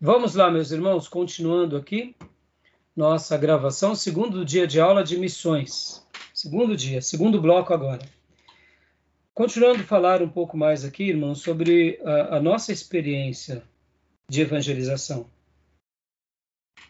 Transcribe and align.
Vamos 0.00 0.36
lá, 0.36 0.48
meus 0.48 0.70
irmãos, 0.70 1.08
continuando 1.08 1.76
aqui 1.76 2.14
nossa 2.94 3.36
gravação, 3.36 3.96
segundo 3.96 4.44
dia 4.44 4.64
de 4.64 4.78
aula 4.78 5.02
de 5.02 5.18
missões. 5.18 6.06
Segundo 6.32 6.76
dia, 6.76 7.02
segundo 7.02 7.42
bloco 7.42 7.74
agora. 7.74 8.08
Continuando 9.34 9.80
a 9.80 9.86
falar 9.86 10.22
um 10.22 10.28
pouco 10.28 10.56
mais 10.56 10.84
aqui, 10.84 11.02
irmãos, 11.02 11.42
sobre 11.42 12.00
a, 12.04 12.36
a 12.36 12.40
nossa 12.40 12.70
experiência 12.70 13.64
de 14.30 14.40
evangelização. 14.40 15.28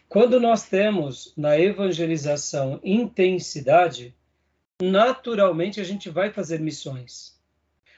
Quando 0.07 0.39
nós 0.39 0.69
temos 0.69 1.33
na 1.35 1.59
evangelização 1.59 2.79
intensidade, 2.83 4.15
naturalmente 4.79 5.81
a 5.81 5.83
gente 5.83 6.11
vai 6.11 6.31
fazer 6.31 6.59
missões. 6.59 7.41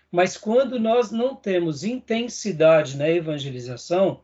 Mas 0.10 0.38
quando 0.38 0.80
nós 0.80 1.12
não 1.12 1.36
temos 1.36 1.84
intensidade 1.84 2.96
na 2.96 3.10
evangelização, 3.10 4.22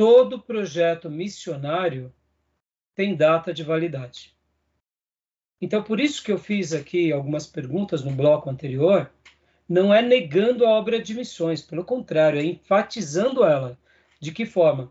todo 0.00 0.40
projeto 0.40 1.10
missionário 1.10 2.10
tem 2.94 3.14
data 3.14 3.52
de 3.52 3.62
validade. 3.62 4.34
Então, 5.60 5.82
por 5.82 6.00
isso 6.00 6.24
que 6.24 6.32
eu 6.32 6.38
fiz 6.38 6.72
aqui 6.72 7.12
algumas 7.12 7.46
perguntas 7.46 8.02
no 8.02 8.10
bloco 8.10 8.48
anterior, 8.48 9.12
não 9.68 9.92
é 9.92 10.00
negando 10.00 10.64
a 10.64 10.70
obra 10.70 11.02
de 11.02 11.12
missões, 11.12 11.60
pelo 11.60 11.84
contrário, 11.84 12.40
é 12.40 12.44
enfatizando 12.46 13.44
ela. 13.44 13.78
De 14.18 14.32
que 14.32 14.46
forma? 14.46 14.90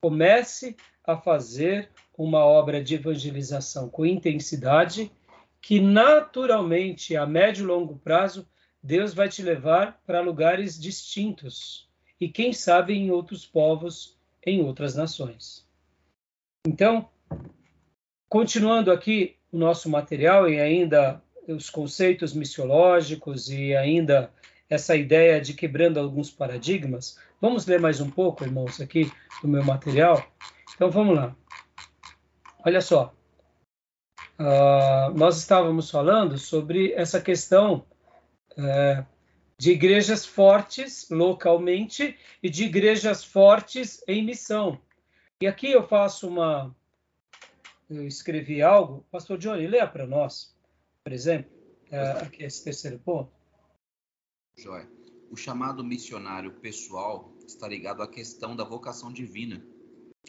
Comece 0.00 0.74
a 1.04 1.18
fazer 1.18 1.90
uma 2.16 2.42
obra 2.42 2.82
de 2.82 2.94
evangelização 2.94 3.90
com 3.90 4.06
intensidade, 4.06 5.12
que 5.60 5.78
naturalmente, 5.80 7.14
a 7.14 7.26
médio 7.26 7.64
e 7.64 7.66
longo 7.66 7.98
prazo, 7.98 8.48
Deus 8.82 9.12
vai 9.12 9.28
te 9.28 9.42
levar 9.42 10.00
para 10.06 10.22
lugares 10.22 10.80
distintos 10.80 11.90
e, 12.18 12.26
quem 12.26 12.54
sabe, 12.54 12.94
em 12.94 13.10
outros 13.10 13.44
povos, 13.44 14.15
em 14.46 14.62
outras 14.62 14.94
nações. 14.94 15.66
Então, 16.66 17.08
continuando 18.28 18.92
aqui 18.92 19.36
o 19.52 19.58
nosso 19.58 19.90
material 19.90 20.48
e 20.48 20.60
ainda 20.60 21.20
os 21.48 21.68
conceitos 21.68 22.32
missiológicos 22.32 23.50
e 23.50 23.74
ainda 23.74 24.30
essa 24.70 24.96
ideia 24.96 25.40
de 25.40 25.54
quebrando 25.54 25.98
alguns 25.98 26.30
paradigmas, 26.30 27.18
vamos 27.40 27.66
ler 27.66 27.80
mais 27.80 28.00
um 28.00 28.10
pouco, 28.10 28.44
irmãos, 28.44 28.80
aqui 28.80 29.10
do 29.42 29.48
meu 29.48 29.64
material. 29.64 30.24
Então, 30.74 30.90
vamos 30.90 31.16
lá. 31.16 31.36
Olha 32.64 32.80
só. 32.80 33.12
Uh, 34.38 35.16
nós 35.16 35.38
estávamos 35.38 35.90
falando 35.90 36.36
sobre 36.36 36.92
essa 36.92 37.20
questão 37.20 37.86
é, 38.58 39.04
de 39.58 39.72
igrejas 39.72 40.26
fortes 40.26 41.08
localmente 41.10 42.16
e 42.42 42.50
de 42.50 42.64
igrejas 42.64 43.24
fortes 43.24 44.02
em 44.06 44.24
missão. 44.24 44.80
E 45.40 45.46
aqui 45.46 45.70
eu 45.70 45.86
faço 45.86 46.28
uma. 46.28 46.74
Eu 47.88 48.06
escrevi 48.06 48.62
algo. 48.62 49.04
Pastor 49.10 49.38
Johnny, 49.38 49.66
leia 49.66 49.86
para 49.86 50.06
nós, 50.06 50.54
por 51.02 51.12
exemplo, 51.12 51.50
é, 51.90 52.10
aqui 52.12 52.42
esse 52.42 52.64
terceiro 52.64 52.98
ponto. 52.98 53.30
Joia. 54.58 54.88
O 55.30 55.36
chamado 55.36 55.82
missionário 55.82 56.52
pessoal 56.52 57.32
está 57.46 57.66
ligado 57.66 58.02
à 58.02 58.08
questão 58.08 58.54
da 58.54 58.64
vocação 58.64 59.12
divina. 59.12 59.62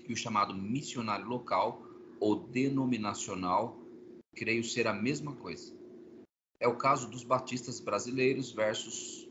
E 0.08 0.12
o 0.12 0.17
chamado 0.17 0.53
missionário 0.53 1.25
local 1.25 1.84
ou 2.19 2.47
denominacional, 2.47 3.80
creio 4.36 4.64
ser 4.64 4.88
a 4.88 4.94
mesma 4.94 5.36
coisa. 5.36 5.73
É 6.59 6.67
o 6.67 6.75
caso 6.75 7.09
dos 7.09 7.23
batistas 7.23 7.80
brasileiros 7.80 8.52
versus 8.52 9.27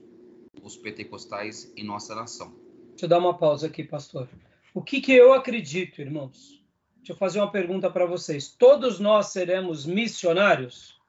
os 0.62 0.77
pentecostais 0.77 1.72
em 1.77 1.84
nossa 1.84 2.14
nação. 2.14 2.55
Deixa 2.91 3.05
eu 3.05 3.08
dar 3.08 3.19
uma 3.19 3.36
pausa 3.36 3.66
aqui, 3.66 3.84
pastor. 3.84 4.28
O 4.72 4.82
que, 4.82 5.00
que 5.00 5.12
eu 5.12 5.32
acredito, 5.32 6.00
irmãos? 6.00 6.62
Deixa 6.97 7.12
eu 7.12 7.16
fazer 7.16 7.38
uma 7.38 7.50
pergunta 7.50 7.91
para 7.91 8.06
vocês. 8.06 8.48
Todos 8.48 8.98
nós 8.98 9.28
seremos 9.28 9.87
missionários? 9.87 11.00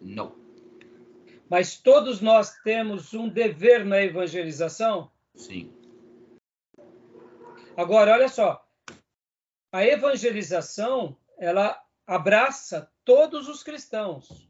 Não. 0.00 0.36
Mas 1.48 1.76
todos 1.76 2.20
nós 2.20 2.54
temos 2.64 3.14
um 3.14 3.28
dever 3.28 3.84
na 3.84 4.02
evangelização? 4.02 5.10
Sim. 5.34 5.72
Agora, 7.76 8.12
olha 8.12 8.28
só. 8.28 8.64
A 9.70 9.84
evangelização, 9.84 11.16
ela 11.38 11.80
abraça 12.06 12.90
todos 13.04 13.48
os 13.48 13.62
cristãos. 13.62 14.48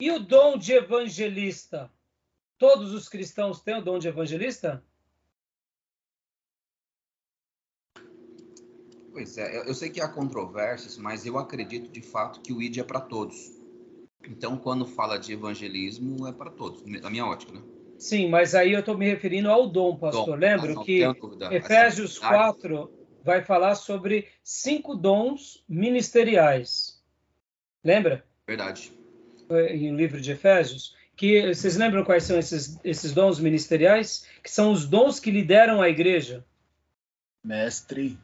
E 0.00 0.10
o 0.10 0.18
dom 0.18 0.56
de 0.56 0.72
evangelista? 0.72 1.92
Todos 2.56 2.94
os 2.94 3.08
cristãos 3.08 3.60
têm 3.60 3.76
o 3.76 3.82
dom 3.82 3.98
de 3.98 4.08
evangelista? 4.08 4.82
Pois 9.12 9.36
é, 9.36 9.68
eu 9.68 9.74
sei 9.74 9.90
que 9.90 10.00
há 10.00 10.08
controvérsias, 10.08 10.96
mas 10.96 11.26
eu 11.26 11.36
acredito 11.36 11.90
de 11.90 12.00
fato 12.00 12.40
que 12.40 12.52
o 12.52 12.62
ID 12.62 12.78
é 12.78 12.84
para 12.84 13.00
todos. 13.00 13.50
Então, 14.22 14.56
quando 14.56 14.86
fala 14.86 15.18
de 15.18 15.32
evangelismo, 15.32 16.26
é 16.26 16.32
para 16.32 16.50
todos, 16.50 16.84
na 16.84 17.10
minha 17.10 17.26
ótica, 17.26 17.52
né? 17.52 17.62
Sim, 17.98 18.28
mas 18.28 18.54
aí 18.54 18.72
eu 18.72 18.80
estou 18.80 18.96
me 18.96 19.06
referindo 19.06 19.50
ao 19.50 19.66
dom, 19.66 19.96
pastor. 19.96 20.26
Dom. 20.26 20.36
Lembro 20.36 20.84
que 20.84 21.02
Efésios 21.50 22.18
4 22.18 22.99
vai 23.22 23.42
falar 23.42 23.74
sobre 23.74 24.28
cinco 24.42 24.94
dons 24.94 25.64
ministeriais. 25.68 27.02
Lembra? 27.84 28.24
Verdade. 28.46 28.92
Em 29.50 29.94
livro 29.94 30.20
de 30.20 30.32
Efésios. 30.32 30.96
Que, 31.16 31.54
vocês 31.54 31.76
lembram 31.76 32.04
quais 32.04 32.24
são 32.24 32.38
esses, 32.38 32.78
esses 32.82 33.12
dons 33.12 33.38
ministeriais? 33.38 34.26
Que 34.42 34.50
são 34.50 34.72
os 34.72 34.86
dons 34.86 35.20
que 35.20 35.30
lideram 35.30 35.82
a 35.82 35.88
igreja. 35.88 36.44
Mestre, 37.44 38.18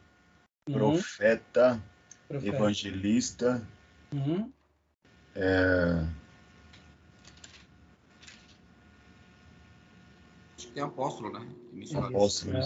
uhum. 0.69 0.75
profeta, 0.75 1.83
profeta, 2.29 2.57
evangelista. 2.57 3.67
Uhum. 4.13 4.51
É... 5.35 6.07
Acho 10.57 10.67
que 10.69 10.73
tem 10.73 10.83
apóstolo, 10.83 11.33
né? 11.33 11.47
Apóstolo. 11.97 12.59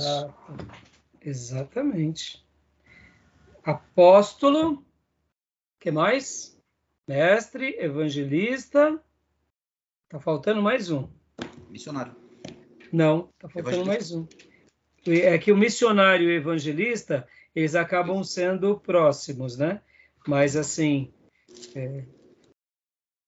Exatamente. 1.20 2.44
Apóstolo, 3.62 4.84
que 5.78 5.90
mais? 5.90 6.58
Mestre, 7.06 7.76
evangelista. 7.78 9.00
Tá 10.08 10.18
faltando 10.18 10.62
mais 10.62 10.90
um. 10.90 11.08
Missionário. 11.68 12.16
Não, 12.92 13.28
tá 13.38 13.48
faltando 13.48 13.84
mais 13.84 14.10
um. 14.12 14.26
É 15.06 15.38
que 15.38 15.52
o 15.52 15.56
missionário 15.56 16.28
e 16.28 16.34
o 16.34 16.36
evangelista, 16.36 17.26
eles 17.54 17.74
acabam 17.74 18.22
sendo 18.24 18.78
próximos, 18.78 19.56
né? 19.56 19.80
Mas 20.26 20.56
assim, 20.56 21.12
é, 21.74 22.04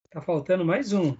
tá 0.09 0.21
faltando 0.21 0.65
mais 0.65 0.93
um. 0.93 1.15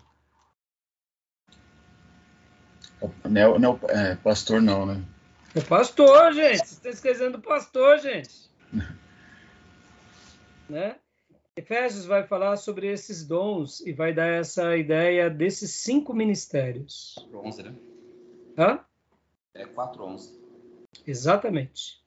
Não, 3.29 3.59
não, 3.59 3.79
é, 3.90 4.16
pastor 4.16 4.61
não, 4.61 4.85
né? 4.85 5.03
É 5.56 5.62
pastor, 5.62 6.34
gente. 6.34 6.66
Você 6.66 6.74
está 6.74 6.90
esquecendo 6.90 7.38
do 7.38 7.41
pastor, 7.41 8.00
gente. 8.00 8.50
né? 10.68 10.96
Efésios 11.56 12.06
vai 12.06 12.25
falar 12.25 12.58
sobre 12.58 12.88
esses 12.88 13.24
dons 13.24 13.80
e 13.81 13.94
vai 13.94 14.12
dar 14.12 14.25
essa 14.25 14.75
ideia 14.75 15.30
desses 15.30 15.72
cinco 15.72 16.12
ministérios. 16.12 17.16
11, 17.31 17.64
né? 17.64 17.75
Hã? 18.58 18.80
É 19.53 19.66
4:11. 19.66 20.34
Exatamente. 21.06 22.02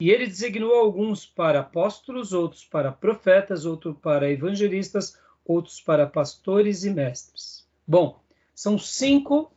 E 0.00 0.10
ele 0.10 0.26
designou 0.26 0.74
alguns 0.74 1.24
para 1.24 1.60
apóstolos, 1.60 2.32
outros 2.32 2.64
para 2.64 2.90
profetas, 2.90 3.64
outros 3.64 3.96
para 3.98 4.30
evangelistas, 4.30 5.16
outros 5.44 5.80
para 5.80 6.06
pastores 6.06 6.82
e 6.82 6.90
mestres. 6.90 7.66
Bom, 7.86 8.20
são 8.52 8.76
cinco 8.76 9.52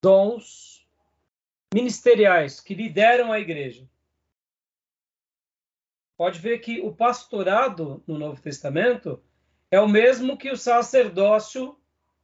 dons 0.00 0.73
ministeriais 1.74 2.60
que 2.60 2.72
lideram 2.72 3.32
a 3.32 3.40
igreja. 3.40 3.90
Pode 6.16 6.38
ver 6.38 6.60
que 6.60 6.80
o 6.80 6.94
pastorado 6.94 8.00
no 8.06 8.16
Novo 8.16 8.40
Testamento 8.40 9.20
é 9.72 9.80
o 9.80 9.88
mesmo 9.88 10.38
que 10.38 10.52
o 10.52 10.56
sacerdócio 10.56 11.76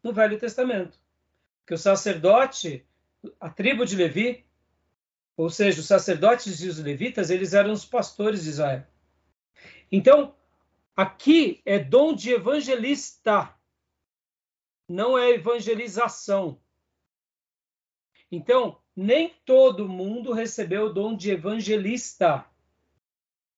no 0.05 0.13
Velho 0.13 0.39
Testamento. 0.39 1.01
Que 1.67 1.75
o 1.75 1.79
sacerdote, 1.79 2.87
a 3.41 3.51
tribo 3.51 3.85
de 3.85 3.97
Levi, 3.97 4.47
ou 5.37 5.51
seja, 5.51 5.81
os 5.81 5.87
sacerdotes 5.89 6.61
e 6.61 6.69
os 6.69 6.79
levitas, 6.79 7.29
eles 7.29 7.53
eram 7.53 7.73
os 7.73 7.85
pastores 7.85 8.45
de 8.45 8.51
Israel. 8.51 8.87
Então, 9.91 10.33
aqui 10.95 11.61
é 11.65 11.77
dom 11.77 12.15
de 12.15 12.31
evangelista, 12.31 13.53
não 14.89 15.19
é 15.19 15.31
evangelização. 15.31 16.63
Então, 18.31 18.81
nem 19.01 19.33
todo 19.47 19.89
mundo 19.89 20.31
recebeu 20.31 20.85
o 20.85 20.93
dom 20.93 21.17
de 21.17 21.31
evangelista. 21.31 22.45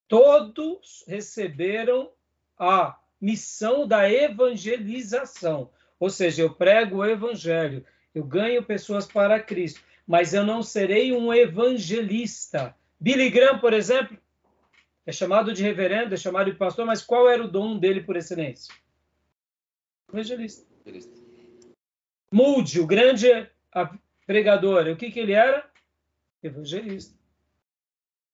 Todos 0.07 1.05
receberam 1.09 2.13
a 2.57 2.97
missão 3.21 3.85
da 3.85 4.09
evangelização. 4.09 5.69
Ou 5.99 6.11
seja, 6.11 6.43
eu 6.43 6.55
prego 6.55 6.99
o 6.99 7.05
evangelho, 7.05 7.85
eu 8.15 8.23
ganho 8.23 8.63
pessoas 8.63 9.05
para 9.05 9.43
Cristo. 9.43 9.81
mas 10.07 10.35
eu 10.35 10.45
não 10.45 10.63
serei 10.63 11.13
um 11.13 11.33
evangelista. 11.33 12.77
Billy 13.01 13.31
Graham, 13.31 13.59
por 13.59 13.73
exemplo, 13.73 14.19
é 15.07 15.13
chamado 15.13 15.53
de 15.53 15.63
reverendo, 15.63 16.15
é 16.15 16.17
chamado 16.17 16.51
de 16.53 16.57
pastor, 16.57 16.85
mas 16.85 17.03
qual 17.03 17.29
era 17.29 17.43
o 17.43 17.49
dom 17.49 17.79
dele 17.79 18.03
por 18.03 18.17
excelência? 18.17 18.75
Evangelista. 20.13 20.67
Moody, 22.33 22.81
o 22.81 22.87
grande 22.87 23.29
pregador, 24.27 24.87
o 24.89 24.97
que, 24.97 25.11
que 25.11 25.21
ele 25.21 25.33
era? 25.33 25.65
Evangelista. 26.43 27.17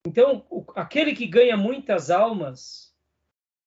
Então, 0.05 0.45
aquele 0.75 1.13
que 1.13 1.25
ganha 1.25 1.57
muitas 1.57 2.09
almas 2.09 2.95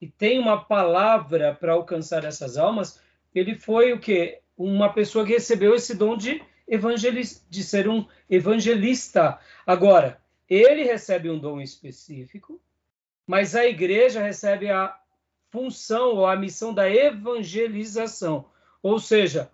e 0.00 0.08
tem 0.08 0.38
uma 0.38 0.64
palavra 0.64 1.54
para 1.54 1.74
alcançar 1.74 2.24
essas 2.24 2.56
almas, 2.56 3.00
ele 3.34 3.54
foi 3.54 3.92
o 3.92 4.00
que? 4.00 4.40
Uma 4.56 4.92
pessoa 4.92 5.24
que 5.24 5.32
recebeu 5.32 5.74
esse 5.74 5.94
dom 5.94 6.16
de 6.16 6.42
evangelista, 6.66 7.44
de 7.48 7.62
ser 7.62 7.88
um 7.88 8.06
evangelista. 8.28 9.38
Agora, 9.66 10.20
ele 10.48 10.84
recebe 10.84 11.30
um 11.30 11.38
dom 11.38 11.60
específico, 11.60 12.60
mas 13.26 13.54
a 13.54 13.66
igreja 13.66 14.22
recebe 14.22 14.70
a 14.70 14.98
função 15.50 16.16
ou 16.16 16.26
a 16.26 16.34
missão 16.34 16.72
da 16.72 16.90
evangelização. 16.90 18.46
Ou 18.82 18.98
seja, 18.98 19.50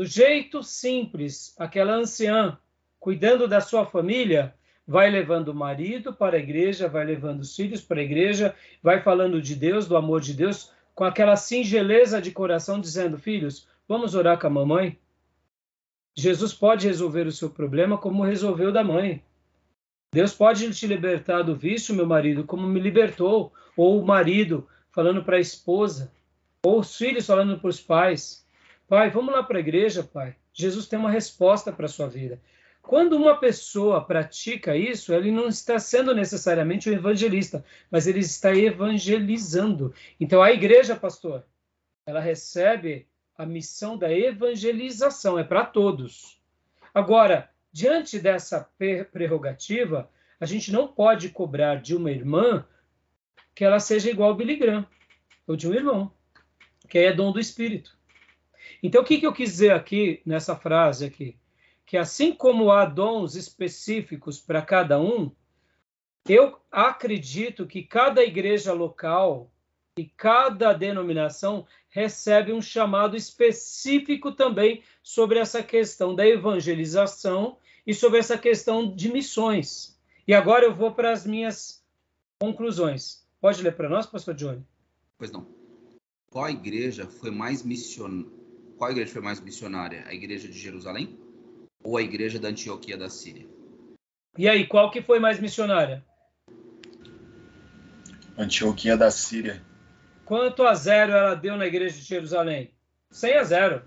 do 0.00 0.06
jeito 0.06 0.62
simples, 0.62 1.54
aquela 1.58 1.92
anciã 1.92 2.56
cuidando 2.98 3.46
da 3.46 3.60
sua 3.60 3.84
família, 3.84 4.54
vai 4.86 5.10
levando 5.10 5.48
o 5.48 5.54
marido 5.54 6.10
para 6.10 6.38
a 6.38 6.40
igreja, 6.40 6.88
vai 6.88 7.04
levando 7.04 7.40
os 7.40 7.54
filhos 7.54 7.82
para 7.82 8.00
a 8.00 8.02
igreja, 8.02 8.54
vai 8.82 9.02
falando 9.02 9.42
de 9.42 9.54
Deus, 9.54 9.86
do 9.86 9.98
amor 9.98 10.22
de 10.22 10.32
Deus, 10.32 10.72
com 10.94 11.04
aquela 11.04 11.36
singeleza 11.36 12.18
de 12.18 12.30
coração, 12.30 12.80
dizendo: 12.80 13.18
Filhos, 13.18 13.68
vamos 13.86 14.14
orar 14.14 14.38
com 14.40 14.46
a 14.46 14.50
mamãe? 14.50 14.98
Jesus 16.16 16.54
pode 16.54 16.86
resolver 16.86 17.26
o 17.26 17.32
seu 17.32 17.50
problema 17.50 17.98
como 17.98 18.24
resolveu 18.24 18.72
da 18.72 18.82
mãe. 18.82 19.22
Deus 20.14 20.32
pode 20.32 20.72
te 20.72 20.86
libertar 20.86 21.42
do 21.42 21.54
vício, 21.54 21.94
meu 21.94 22.06
marido, 22.06 22.44
como 22.44 22.66
me 22.66 22.80
libertou. 22.80 23.52
Ou 23.76 24.00
o 24.00 24.06
marido 24.06 24.66
falando 24.92 25.22
para 25.22 25.36
a 25.36 25.40
esposa, 25.40 26.10
ou 26.64 26.80
os 26.80 26.96
filhos 26.96 27.26
falando 27.26 27.60
para 27.60 27.68
os 27.68 27.82
pais. 27.82 28.48
Pai, 28.90 29.08
vamos 29.08 29.32
lá 29.32 29.40
para 29.40 29.58
a 29.58 29.60
igreja, 29.60 30.02
pai. 30.02 30.34
Jesus 30.52 30.88
tem 30.88 30.98
uma 30.98 31.12
resposta 31.12 31.70
para 31.70 31.86
a 31.86 31.88
sua 31.88 32.08
vida. 32.08 32.42
Quando 32.82 33.16
uma 33.16 33.36
pessoa 33.36 34.04
pratica 34.04 34.76
isso, 34.76 35.14
ele 35.14 35.30
não 35.30 35.46
está 35.46 35.78
sendo 35.78 36.12
necessariamente 36.12 36.90
um 36.90 36.92
evangelista, 36.92 37.64
mas 37.88 38.08
ele 38.08 38.18
está 38.18 38.52
evangelizando. 38.52 39.94
Então, 40.18 40.42
a 40.42 40.50
igreja, 40.50 40.96
pastor, 40.96 41.46
ela 42.04 42.18
recebe 42.18 43.06
a 43.38 43.46
missão 43.46 43.96
da 43.96 44.12
evangelização, 44.12 45.38
é 45.38 45.44
para 45.44 45.64
todos. 45.64 46.42
Agora, 46.92 47.48
diante 47.72 48.18
dessa 48.18 48.68
prerrogativa, 49.12 50.10
a 50.40 50.46
gente 50.46 50.72
não 50.72 50.88
pode 50.88 51.28
cobrar 51.28 51.76
de 51.76 51.94
uma 51.94 52.10
irmã 52.10 52.66
que 53.54 53.64
ela 53.64 53.78
seja 53.78 54.10
igual 54.10 54.30
ao 54.30 54.36
Billy 54.36 54.56
Graham, 54.56 54.84
ou 55.46 55.54
de 55.54 55.68
um 55.68 55.74
irmão, 55.74 56.12
que 56.88 56.98
é 56.98 57.12
dom 57.12 57.30
do 57.30 57.38
Espírito. 57.38 57.99
Então, 58.82 59.02
o 59.02 59.04
que, 59.04 59.18
que 59.18 59.26
eu 59.26 59.32
quis 59.32 59.50
dizer 59.50 59.72
aqui 59.72 60.22
nessa 60.24 60.56
frase 60.56 61.04
aqui? 61.04 61.36
Que 61.84 61.96
assim 61.96 62.32
como 62.32 62.70
há 62.70 62.84
dons 62.84 63.34
específicos 63.34 64.40
para 64.40 64.62
cada 64.62 65.00
um, 65.00 65.30
eu 66.28 66.58
acredito 66.70 67.66
que 67.66 67.82
cada 67.82 68.22
igreja 68.22 68.72
local 68.72 69.50
e 69.98 70.04
cada 70.16 70.72
denominação 70.72 71.66
recebe 71.88 72.52
um 72.52 72.62
chamado 72.62 73.16
específico 73.16 74.32
também 74.32 74.82
sobre 75.02 75.38
essa 75.38 75.62
questão 75.62 76.14
da 76.14 76.26
evangelização 76.26 77.58
e 77.86 77.92
sobre 77.92 78.18
essa 78.18 78.38
questão 78.38 78.94
de 78.94 79.12
missões. 79.12 79.98
E 80.26 80.32
agora 80.32 80.64
eu 80.64 80.74
vou 80.74 80.92
para 80.92 81.10
as 81.12 81.26
minhas 81.26 81.84
conclusões. 82.40 83.26
Pode 83.40 83.62
ler 83.62 83.74
para 83.74 83.88
nós, 83.88 84.06
pastor 84.06 84.34
Johnny? 84.34 84.64
Pois 85.18 85.32
não. 85.32 85.46
Qual 86.30 86.48
igreja 86.48 87.06
foi 87.06 87.30
mais 87.30 87.62
missionária? 87.62 88.39
Qual 88.80 88.90
igreja 88.90 89.12
foi 89.12 89.20
mais 89.20 89.38
missionária? 89.38 90.04
A 90.06 90.14
igreja 90.14 90.48
de 90.48 90.58
Jerusalém 90.58 91.20
ou 91.84 91.98
a 91.98 92.02
igreja 92.02 92.38
da 92.38 92.48
Antioquia 92.48 92.96
da 92.96 93.10
Síria? 93.10 93.46
E 94.38 94.48
aí, 94.48 94.66
qual 94.66 94.90
que 94.90 95.02
foi 95.02 95.18
mais 95.18 95.38
missionária? 95.38 96.02
Antioquia 98.38 98.96
da 98.96 99.10
Síria. 99.10 99.62
Quanto 100.24 100.62
a 100.62 100.72
zero 100.72 101.12
ela 101.12 101.34
deu 101.34 101.58
na 101.58 101.66
igreja 101.66 101.94
de 101.94 102.04
Jerusalém? 102.04 102.72
100 103.10 103.34
a 103.34 103.44
zero. 103.44 103.82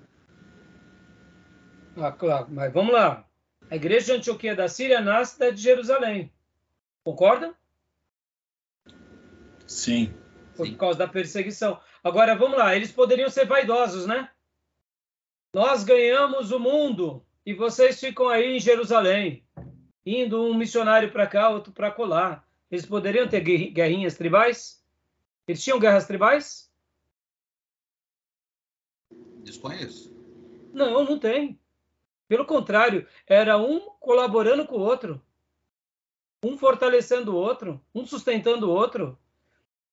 Ah, 1.97 2.11
claro, 2.11 2.49
mas 2.51 2.71
vamos 2.71 2.93
lá. 2.93 3.27
A 3.71 3.75
igreja 3.75 4.05
de 4.05 4.19
Antioquia 4.19 4.55
da 4.55 4.67
Síria 4.67 5.01
nasce 5.01 5.39
da 5.39 5.49
de 5.49 5.59
Jerusalém. 5.59 6.31
Concorda? 7.03 7.55
Sim. 9.65 10.13
Por 10.55 10.71
causa 10.77 10.99
da 10.99 11.07
perseguição. 11.07 11.81
Agora, 12.03 12.35
vamos 12.35 12.59
lá. 12.59 12.75
Eles 12.75 12.91
poderiam 12.91 13.31
ser 13.31 13.47
vaidosos, 13.47 14.05
né? 14.05 14.29
Nós 15.53 15.83
ganhamos 15.83 16.51
o 16.51 16.59
mundo 16.59 17.23
e 17.45 17.53
vocês 17.53 17.99
ficam 17.99 18.27
aí 18.27 18.57
em 18.57 18.59
Jerusalém, 18.59 19.45
indo 20.03 20.41
um 20.41 20.55
missionário 20.55 21.11
para 21.11 21.27
cá, 21.27 21.49
outro 21.49 21.71
para 21.71 21.91
colar. 21.91 22.47
Eles 22.71 22.87
poderiam 22.87 23.27
ter 23.27 23.41
guerrinhas 23.41 24.17
tribais? 24.17 24.83
Eles 25.47 25.63
tinham 25.63 25.79
guerras 25.79 26.07
tribais? 26.07 26.73
Desconheço. 29.43 30.11
Não, 30.73 31.05
não 31.05 31.19
tem. 31.19 31.59
Pelo 32.27 32.45
contrário, 32.45 33.07
era 33.27 33.55
um 33.55 33.79
colaborando 33.99 34.65
com 34.65 34.77
o 34.77 34.81
outro, 34.81 35.21
um 36.43 36.57
fortalecendo 36.57 37.31
o 37.31 37.37
outro, 37.37 37.79
um 37.93 38.07
sustentando 38.07 38.67
o 38.67 38.73
outro. 38.73 39.19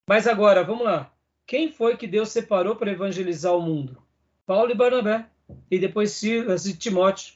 Mas 0.07 0.25
agora, 0.25 0.63
vamos 0.63 0.85
lá. 0.85 1.13
Quem 1.45 1.71
foi 1.71 1.95
que 1.97 2.07
Deus 2.07 2.29
separou 2.29 2.75
para 2.75 2.91
evangelizar 2.91 3.55
o 3.55 3.61
mundo? 3.61 4.01
Paulo 4.43 4.71
e 4.71 4.75
Barnabé 4.75 5.30
e 5.69 5.79
depois 5.79 6.11
Silas 6.11 6.65
e 6.65 6.77
Timóteo. 6.77 7.35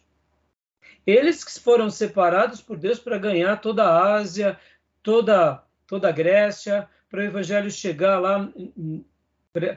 Eles 1.05 1.43
que 1.43 1.59
foram 1.59 1.89
separados 1.89 2.61
por 2.61 2.77
Deus 2.77 2.99
para 2.99 3.17
ganhar 3.17 3.57
toda 3.57 3.83
a 3.83 4.15
Ásia, 4.15 4.59
toda, 5.03 5.63
toda 5.87 6.09
a 6.09 6.11
Grécia, 6.11 6.89
para 7.09 7.21
o 7.21 7.23
evangelho 7.23 7.69
chegar 7.69 8.19
lá 8.19 8.51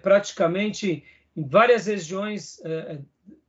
praticamente 0.02 1.04
em 1.36 1.46
várias 1.46 1.86
regiões 1.86 2.60
eh, 2.64 2.98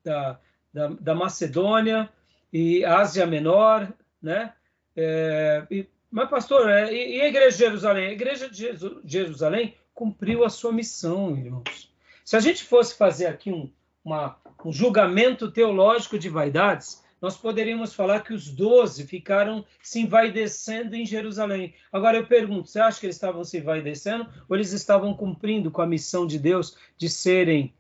da, 0.04 0.40
da, 0.74 0.88
da, 0.88 1.16
Macedônia 1.16 2.10
e 2.52 2.86
Ásia 2.86 3.26
Menor, 3.26 3.92
né? 4.22 4.54
É, 4.96 5.66
e, 5.72 5.88
mas, 6.12 6.30
pastor, 6.30 6.70
é, 6.70 6.94
e, 6.94 7.18
e, 7.18 7.22
a 7.22 7.28
igreja 7.28 7.52
de 7.52 7.58
Jerusalém? 7.58 8.08
A 8.08 8.12
igreja 8.12 8.50
de 8.50 8.70
Jerusalém 9.06 9.76
cumpriu 9.94 10.44
a 10.44 10.50
sua 10.50 10.72
missão, 10.72 11.36
irmãos. 11.38 11.94
Se 12.26 12.36
a 12.36 12.40
gente 12.40 12.64
fosse 12.64 12.96
fazer 12.96 13.28
aqui 13.28 13.52
um, 13.52 13.72
uma, 14.04 14.38
um 14.64 14.72
julgamento 14.72 15.52
teológico 15.52 16.20
de 16.20 16.30
vaidades, 16.30 17.04
nós 17.22 17.38
poderíamos 17.38 17.94
falar 17.94 18.22
que 18.22 18.34
os 18.34 18.50
doze 18.50 19.06
ficaram 19.06 19.66
se 19.82 20.00
envaidecendo 20.00 20.96
em 20.96 21.06
Jerusalém. 21.06 21.74
Agora 21.92 22.18
eu 22.18 22.26
pergunto, 22.26 22.70
você 22.70 22.80
acha 22.80 23.00
que 23.00 23.06
eles 23.06 23.16
estavam 23.16 23.44
se 23.44 23.58
envaidecendo 23.58 24.28
ou 24.48 24.56
eles 24.56 24.72
estavam 24.72 25.14
cumprindo 25.14 25.70
com 25.70 25.82
a 25.82 25.88
missão 25.88 26.26
de 26.26 26.40
Deus 26.40 26.78
de 26.98 27.10
serem 27.10 27.74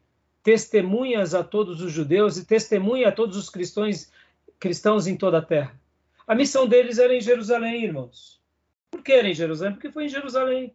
testemunhas 0.44 1.34
a 1.34 1.44
todos 1.44 1.82
os 1.82 1.92
judeus 1.92 2.38
e 2.38 2.46
testemunha 2.46 3.10
a 3.10 3.12
todos 3.12 3.38
os 3.38 3.50
cristãos, 3.50 4.12
cristãos 4.60 5.08
em 5.08 5.16
toda 5.16 5.38
a 5.38 5.42
terra? 5.42 5.80
A 6.28 6.36
missão 6.36 6.68
deles 6.68 7.00
era 7.00 7.16
em 7.16 7.22
Jerusalém, 7.22 7.84
irmãos. 7.84 8.40
Por 8.92 9.02
que 9.02 9.14
era 9.14 9.28
em 9.28 9.34
Jerusalém? 9.34 9.74
Porque 9.74 9.92
foi 9.92 10.06
em 10.06 10.10
Jerusalém. 10.10 10.74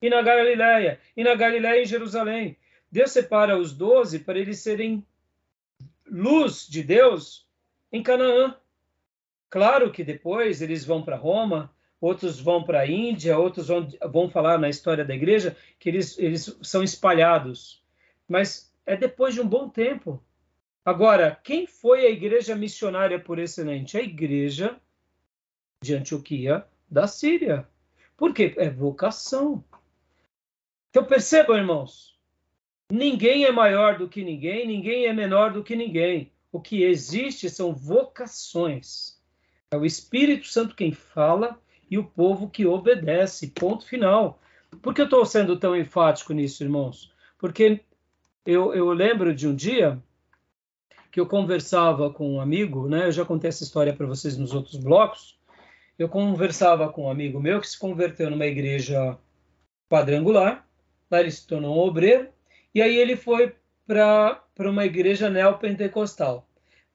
E 0.00 0.08
na 0.08 0.22
Galiléia. 0.22 1.00
E 1.16 1.24
na 1.24 1.34
Galiléia 1.34 1.82
em 1.82 1.86
Jerusalém. 1.86 2.56
Deus 2.90 3.10
separa 3.10 3.58
os 3.58 3.72
doze 3.72 4.20
para 4.20 4.38
eles 4.38 4.60
serem 4.60 5.04
luz 6.14 6.66
de 6.68 6.82
Deus 6.82 7.46
em 7.90 8.02
Canaã. 8.02 8.56
Claro 9.50 9.90
que 9.90 10.04
depois 10.04 10.62
eles 10.62 10.84
vão 10.84 11.02
para 11.02 11.16
Roma, 11.16 11.74
outros 12.00 12.40
vão 12.40 12.62
para 12.62 12.80
a 12.80 12.86
Índia, 12.86 13.36
outros 13.38 13.68
vão, 13.68 13.88
vão 14.12 14.30
falar 14.30 14.58
na 14.58 14.68
história 14.68 15.04
da 15.04 15.14
igreja 15.14 15.56
que 15.78 15.88
eles, 15.88 16.16
eles 16.18 16.56
são 16.62 16.82
espalhados. 16.82 17.82
Mas 18.28 18.72
é 18.86 18.96
depois 18.96 19.34
de 19.34 19.40
um 19.40 19.48
bom 19.48 19.68
tempo. 19.68 20.22
Agora, 20.84 21.40
quem 21.42 21.66
foi 21.66 22.06
a 22.06 22.10
igreja 22.10 22.54
missionária 22.54 23.18
por 23.18 23.38
excelente? 23.38 23.96
A 23.96 24.02
igreja 24.02 24.78
de 25.82 25.94
Antioquia 25.94 26.64
da 26.88 27.06
Síria. 27.06 27.66
Por 28.16 28.32
quê? 28.32 28.54
É 28.56 28.70
vocação. 28.70 29.64
Então 30.90 31.04
percebam, 31.04 31.56
irmãos, 31.56 32.13
Ninguém 32.90 33.44
é 33.44 33.52
maior 33.52 33.98
do 33.98 34.08
que 34.08 34.22
ninguém, 34.22 34.66
ninguém 34.66 35.06
é 35.06 35.12
menor 35.12 35.52
do 35.52 35.64
que 35.64 35.74
ninguém. 35.74 36.30
O 36.52 36.60
que 36.60 36.82
existe 36.82 37.48
são 37.48 37.74
vocações. 37.74 39.18
É 39.70 39.76
o 39.76 39.84
Espírito 39.84 40.46
Santo 40.46 40.76
quem 40.76 40.92
fala 40.92 41.58
e 41.90 41.98
o 41.98 42.04
povo 42.04 42.48
que 42.48 42.66
obedece. 42.66 43.48
Ponto 43.48 43.86
final. 43.86 44.40
Por 44.82 44.94
que 44.94 45.00
eu 45.00 45.06
estou 45.06 45.24
sendo 45.24 45.58
tão 45.58 45.76
enfático 45.76 46.32
nisso, 46.32 46.62
irmãos? 46.62 47.12
Porque 47.38 47.80
eu, 48.44 48.74
eu 48.74 48.92
lembro 48.92 49.34
de 49.34 49.48
um 49.48 49.54
dia 49.54 50.00
que 51.10 51.20
eu 51.20 51.26
conversava 51.26 52.10
com 52.10 52.34
um 52.34 52.40
amigo, 52.40 52.88
né? 52.88 53.06
Eu 53.06 53.12
já 53.12 53.24
contei 53.24 53.48
essa 53.48 53.62
história 53.62 53.94
para 53.94 54.06
vocês 54.06 54.36
nos 54.36 54.52
outros 54.52 54.76
blocos. 54.76 55.38
Eu 55.98 56.08
conversava 56.08 56.88
com 56.88 57.04
um 57.04 57.10
amigo 57.10 57.40
meu 57.40 57.60
que 57.60 57.68
se 57.68 57.78
converteu 57.78 58.28
numa 58.28 58.46
igreja 58.46 59.16
quadrangular. 59.88 60.66
Lá 61.10 61.20
ele 61.20 61.30
se 61.30 61.46
tornou 61.46 61.76
um 61.76 61.78
obreiro. 61.78 62.33
E 62.74 62.82
aí 62.82 62.96
ele 62.96 63.16
foi 63.16 63.54
para 63.86 64.42
uma 64.58 64.84
igreja 64.84 65.30
neopentecostal. 65.30 66.48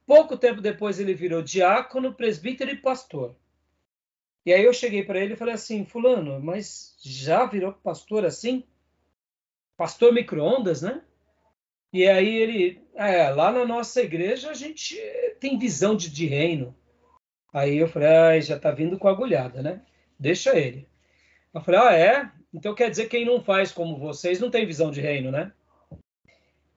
Pouco 0.05 0.37
tempo 0.37 0.59
depois 0.59 0.99
ele 0.99 1.13
virou 1.13 1.41
diácono, 1.41 2.13
presbítero 2.13 2.71
e 2.71 2.75
pastor. 2.75 3.35
E 4.45 4.51
aí 4.51 4.63
eu 4.63 4.73
cheguei 4.73 5.03
para 5.03 5.19
ele 5.19 5.33
e 5.33 5.37
falei 5.37 5.53
assim, 5.53 5.85
fulano, 5.85 6.39
mas 6.39 6.95
já 7.01 7.45
virou 7.45 7.71
pastor 7.71 8.25
assim? 8.25 8.63
Pastor 9.77 10.11
micro-ondas, 10.11 10.81
né? 10.81 11.01
E 11.93 12.07
aí 12.07 12.35
ele, 12.35 12.81
é, 12.95 13.29
lá 13.29 13.51
na 13.51 13.65
nossa 13.65 14.01
igreja 14.01 14.49
a 14.49 14.53
gente 14.53 14.99
tem 15.39 15.57
visão 15.57 15.95
de, 15.95 16.09
de 16.09 16.25
reino. 16.25 16.75
Aí 17.53 17.77
eu 17.77 17.87
falei, 17.87 18.07
ah, 18.09 18.39
já 18.39 18.59
tá 18.59 18.71
vindo 18.71 18.97
com 18.97 19.07
agulhada, 19.07 19.61
né? 19.61 19.81
Deixa 20.19 20.57
ele. 20.57 20.87
Eu 21.53 21.61
falei, 21.61 21.79
ah, 21.79 21.93
é? 21.93 22.31
Então 22.53 22.75
quer 22.75 22.89
dizer 22.89 23.03
que 23.03 23.17
quem 23.17 23.25
não 23.25 23.41
faz 23.41 23.71
como 23.71 23.97
vocês 23.97 24.39
não 24.39 24.51
tem 24.51 24.65
visão 24.65 24.91
de 24.91 25.01
reino, 25.01 25.31
né? 25.31 25.51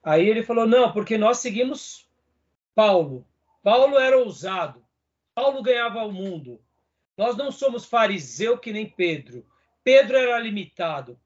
Aí 0.03 0.27
ele 0.27 0.43
falou, 0.43 0.67
não, 0.67 0.91
porque 0.91 1.17
nós 1.17 1.37
seguimos 1.37 2.07
Paulo. 2.75 3.25
Paulo 3.61 3.97
era 3.97 4.17
ousado. 4.17 4.83
Paulo 5.33 5.63
ganhava 5.63 6.03
o 6.03 6.11
mundo. 6.11 6.61
Nós 7.17 7.37
não 7.37 7.51
somos 7.51 7.85
fariseu 7.85 8.57
que 8.57 8.73
nem 8.73 8.89
Pedro. 8.89 9.45
Pedro 9.83 10.17
era 10.17 10.39
limitado. 10.39 11.19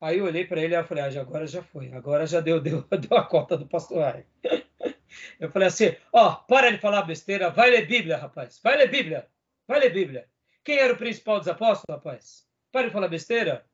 Aí 0.00 0.18
eu 0.18 0.24
olhei 0.24 0.44
para 0.44 0.60
ele 0.60 0.76
e 0.76 0.84
falei, 0.84 1.04
ah, 1.04 1.20
agora 1.20 1.46
já 1.46 1.62
foi, 1.62 1.92
agora 1.92 2.26
já 2.26 2.40
deu, 2.40 2.60
deu, 2.60 2.82
deu 2.82 3.16
a 3.16 3.24
cota 3.24 3.56
do 3.56 3.66
pastor 3.66 4.24
Eu 5.40 5.50
falei 5.50 5.68
assim, 5.68 5.96
ó, 6.12 6.32
oh, 6.32 6.36
para 6.46 6.70
de 6.70 6.78
falar 6.78 7.02
besteira, 7.02 7.50
vai 7.50 7.70
ler 7.70 7.86
Bíblia, 7.86 8.18
rapaz, 8.18 8.60
vai 8.62 8.76
ler 8.76 8.90
Bíblia, 8.90 9.26
vai 9.66 9.80
ler 9.80 9.90
Bíblia. 9.90 10.28
Quem 10.62 10.78
era 10.78 10.92
o 10.92 10.96
principal 10.96 11.38
dos 11.38 11.48
apóstolos, 11.48 11.84
rapaz? 11.88 12.46
Para 12.70 12.88
de 12.88 12.92
falar 12.92 13.08
besteira. 13.08 13.64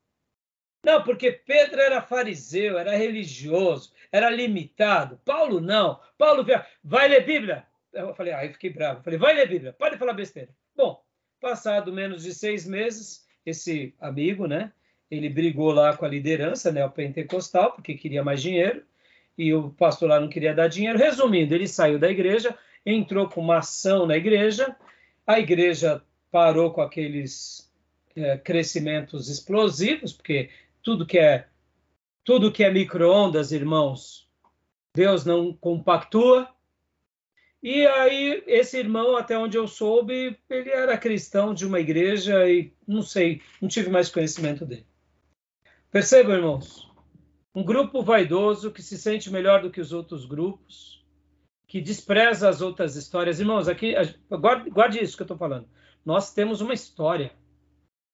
Não, 0.85 1.03
porque 1.05 1.31
Pedro 1.31 1.81
era 1.81 2.03
fariseu, 2.03 2.77
era 2.77 2.97
religioso, 2.97 3.93
era 4.11 4.29
limitado. 4.29 5.21
Paulo 5.25 5.61
não. 5.61 6.01
Paulo 6.19 6.45
vai 6.83 7.09
ler 7.09 7.25
Bíblia. 7.25 7.65
Eu 7.93 8.15
falei, 8.15 8.33
aí 8.33 8.49
ah, 8.49 8.53
fiquei 8.53 8.71
bravo. 8.71 8.99
Eu 8.99 9.05
falei, 9.05 9.19
vai 9.19 9.35
ler 9.35 9.49
Bíblia, 9.49 9.73
para 9.73 9.91
de 9.91 9.99
falar 9.99 10.15
besteira. 10.15 10.49
Bom, 10.75 11.03
passado 11.41 11.93
menos 11.93 12.23
de 12.23 12.35
seis 12.35 12.67
meses, 12.67 13.27
esse 13.45 13.95
amigo, 14.01 14.47
né, 14.47 14.73
ele 15.11 15.29
brigou 15.29 15.73
lá 15.73 15.97
com 15.97 16.05
a 16.05 16.09
liderança 16.09 16.73
né, 16.73 16.81
porque 16.89 17.95
queria 17.95 18.25
mais 18.25 18.41
dinheiro, 18.41 18.83
e 19.37 19.53
o 19.53 19.71
pastor 19.71 20.09
lá 20.09 20.19
não 20.21 20.29
queria 20.29 20.55
dar 20.55 20.69
dinheiro. 20.69 20.99
Resumindo, 20.99 21.55
ele 21.55 21.69
saiu 21.69 21.99
da 21.99 22.11
igreja, 22.11 22.57
entrou 22.85 23.29
com 23.29 23.41
uma 23.41 23.59
ação 23.59 24.07
na 24.07 24.17
igreja, 24.17 24.75
a 25.27 25.39
igreja 25.39 26.03
parou 26.31 26.73
com 26.73 26.81
aqueles 26.81 27.71
é, 28.17 28.37
crescimentos 28.39 29.29
explosivos, 29.29 30.13
porque 30.13 30.51
tudo 30.83 31.07
que 31.07 31.19
é 31.19 31.49
tudo 32.25 32.53
que 32.53 32.63
é 32.63 32.71
micro-ondas, 32.71 33.51
irmãos, 33.51 34.29
Deus 34.95 35.25
não 35.25 35.53
compactua. 35.53 36.49
E 37.63 37.87
aí, 37.87 38.43
esse 38.47 38.79
irmão, 38.79 39.17
até 39.17 39.37
onde 39.39 39.57
eu 39.57 39.67
soube, 39.67 40.37
ele 40.49 40.71
era 40.71 40.99
cristão 40.99 41.55
de 41.55 41.67
uma 41.67 41.81
igreja 41.81 42.49
e 42.49 42.73
não 42.87 43.03
sei, 43.03 43.41
não 43.61 43.69
tive 43.69 43.89
mais 43.89 44.09
conhecimento 44.09 44.65
dele. 44.65 44.87
Percebam, 45.91 46.35
irmãos, 46.35 46.91
um 47.55 47.63
grupo 47.63 48.03
vaidoso 48.03 48.73
que 48.73 48.83
se 48.83 48.99
sente 48.99 49.31
melhor 49.31 49.63
do 49.63 49.71
que 49.71 49.81
os 49.81 49.93
outros 49.93 50.25
grupos, 50.25 51.05
que 51.67 51.81
despreza 51.81 52.49
as 52.49 52.61
outras 52.61 52.97
histórias. 52.97 53.39
Irmãos, 53.41 53.69
aqui, 53.69 53.95
guarde, 54.31 54.71
guarde 54.71 55.03
isso 55.03 55.17
que 55.17 55.23
eu 55.23 55.27
estou 55.27 55.37
falando. 55.39 55.69
Nós 56.05 56.33
temos 56.33 56.61
uma 56.61 56.75
história. 56.75 57.33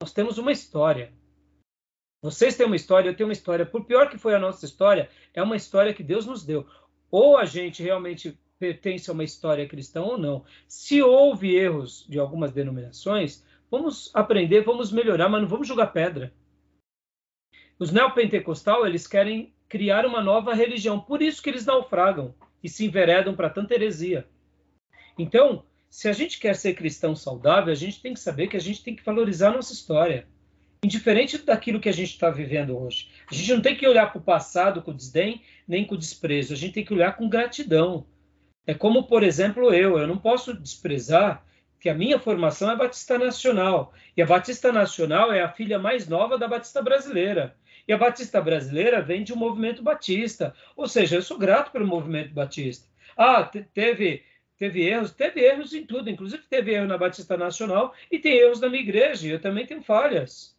Nós 0.03 0.13
temos 0.13 0.39
uma 0.39 0.53
história. 0.53 1.13
Vocês 2.21 2.57
têm 2.57 2.67
uma 2.67 2.77
história, 2.77 3.09
eu 3.09 3.17
tenho 3.17 3.29
uma 3.29 3.33
história. 3.33 3.65
Por 3.65 3.85
pior 3.85 4.09
que 4.11 4.19
foi 4.19 4.35
a 4.35 4.39
nossa 4.39 4.65
história, 4.65 5.09
é 5.33 5.43
uma 5.43 5.57
história 5.57 5.95
que 5.95 6.03
Deus 6.03 6.27
nos 6.27 6.45
deu. 6.45 6.67
Ou 7.11 7.37
a 7.37 7.45
gente 7.45 7.83
realmente 7.83 8.39
pertence 8.59 9.09
a 9.09 9.13
uma 9.13 9.25
história 9.25 9.69
cristã 9.69 10.03
ou 10.03 10.19
não. 10.19 10.45
Se 10.67 11.01
houve 11.01 11.55
erros 11.55 12.05
de 12.09 12.19
algumas 12.19 12.51
denominações, 12.51 13.45
vamos 13.71 14.11
aprender, 14.15 14.63
vamos 14.63 14.91
melhorar, 14.91 15.29
mas 15.29 15.41
não 15.41 15.49
vamos 15.49 15.69
jogar 15.69 15.89
pedra. 15.89 16.33
Os 17.79 17.93
neopentecostal, 17.93 18.85
eles 18.85 19.07
querem 19.07 19.55
criar 19.69 20.05
uma 20.05 20.21
nova 20.21 20.53
religião, 20.55 20.99
por 20.99 21.23
isso 21.23 21.41
que 21.41 21.51
eles 21.51 21.65
naufragam 21.65 22.35
e 22.63 22.69
se 22.69 22.85
enveredam 22.85 23.37
para 23.37 23.51
tanta 23.51 23.75
heresia. 23.75 24.27
Então, 25.17 25.65
se 25.89 26.09
a 26.09 26.13
gente 26.13 26.41
quer 26.41 26.57
ser 26.57 26.75
cristão 26.75 27.15
saudável, 27.15 27.73
a 27.73 27.77
gente 27.77 28.03
tem 28.03 28.13
que 28.13 28.21
saber 28.21 28.49
que 28.49 28.57
a 28.57 28.61
gente 28.61 28.83
tem 28.83 28.97
que 28.97 29.05
valorizar 29.05 29.51
a 29.51 29.57
nossa 29.57 29.73
história, 29.73 30.27
indiferente 30.83 31.39
daquilo 31.39 31.81
que 31.81 31.89
a 31.89 31.93
gente 31.93 32.11
está 32.11 32.31
vivendo 32.31 32.79
hoje. 32.79 33.09
A 33.31 33.35
gente 33.35 33.53
não 33.53 33.61
tem 33.61 33.77
que 33.77 33.87
olhar 33.87 34.11
para 34.11 34.19
o 34.19 34.25
passado 34.25 34.83
com 34.83 34.95
desdém, 34.95 35.43
nem 35.67 35.85
com 35.85 35.97
desprezo, 35.97 36.55
a 36.55 36.57
gente 36.57 36.75
tem 36.75 36.85
que 36.85 36.95
olhar 36.95 37.17
com 37.17 37.29
gratidão. 37.29 38.07
É 38.67 38.75
como, 38.75 39.05
por 39.05 39.23
exemplo, 39.23 39.73
eu, 39.73 39.99
eu 39.99 40.07
não 40.07 40.19
posso 40.19 40.55
desprezar 40.55 41.45
que 41.81 41.89
a 41.89 41.95
minha 41.95 42.19
formação 42.19 42.71
é 42.71 42.77
Batista 42.77 43.19
Nacional, 43.19 43.93
e 44.17 44.23
a 44.23 44.27
Batista 44.27 44.73
Nacional 44.73 45.33
é 45.33 45.43
a 45.43 45.53
filha 45.53 45.79
mais 45.79 46.09
nova 46.09 46.37
da 46.37 46.49
Batista 46.49 46.83
Brasileira. 46.83 47.57
E 47.87 47.93
a 47.93 47.97
Batista 47.97 48.41
brasileira 48.43 49.01
vem 49.01 49.25
de 49.25 49.33
um 49.33 49.37
movimento 49.37 49.83
batista. 49.83 50.55
Ou 50.77 50.87
seja, 50.87 51.17
eu 51.17 51.23
sou 51.23 51.39
grato 51.39 51.73
pelo 51.73 51.87
movimento 51.87 52.35
batista. 52.35 52.87
Ah, 53.17 53.43
teve, 53.73 54.23
teve 54.59 54.83
erros? 54.83 55.13
Teve 55.13 55.41
erros 55.41 55.73
em 55.73 55.87
tudo. 55.87 56.11
Inclusive, 56.11 56.43
teve 56.51 56.75
erro 56.75 56.87
na 56.87 56.99
Batista 56.99 57.35
Nacional 57.39 57.95
e 58.13 58.19
tem 58.19 58.37
erros 58.37 58.61
na 58.61 58.69
minha 58.69 58.83
igreja. 58.83 59.27
Eu 59.29 59.41
também 59.41 59.65
tenho 59.65 59.83
falhas. 59.83 60.58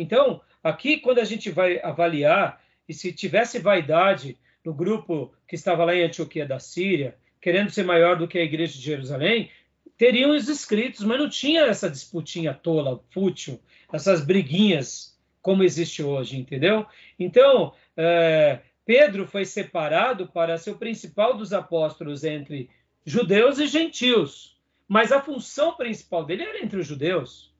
Então, 0.00 0.40
aqui, 0.62 0.96
quando 0.96 1.18
a 1.18 1.24
gente 1.24 1.50
vai 1.50 1.78
avaliar, 1.80 2.62
e 2.88 2.94
se 2.94 3.12
tivesse 3.12 3.58
vaidade 3.58 4.38
no 4.64 4.74
grupo 4.74 5.32
que 5.46 5.54
estava 5.54 5.84
lá 5.84 5.94
em 5.94 6.02
Antioquia 6.02 6.46
da 6.46 6.58
Síria, 6.58 7.16
querendo 7.40 7.70
ser 7.70 7.84
maior 7.84 8.16
do 8.16 8.26
que 8.26 8.38
a 8.38 8.42
igreja 8.42 8.72
de 8.72 8.84
Jerusalém, 8.84 9.50
teriam 9.96 10.34
os 10.34 10.48
inscritos, 10.48 11.04
mas 11.04 11.18
não 11.18 11.28
tinha 11.28 11.62
essa 11.62 11.88
disputinha 11.88 12.54
tola, 12.54 13.02
fútil, 13.10 13.60
essas 13.92 14.24
briguinhas 14.24 15.18
como 15.42 15.62
existe 15.62 16.02
hoje, 16.02 16.38
entendeu? 16.38 16.86
Então, 17.18 17.74
é, 17.96 18.60
Pedro 18.84 19.26
foi 19.26 19.44
separado 19.44 20.26
para 20.26 20.58
ser 20.58 20.70
o 20.70 20.78
principal 20.78 21.36
dos 21.36 21.52
apóstolos 21.52 22.24
entre 22.24 22.68
judeus 23.04 23.58
e 23.58 23.66
gentios, 23.66 24.58
mas 24.88 25.12
a 25.12 25.20
função 25.20 25.74
principal 25.76 26.24
dele 26.24 26.42
era 26.42 26.62
entre 26.62 26.80
os 26.80 26.86
judeus. 26.86 27.50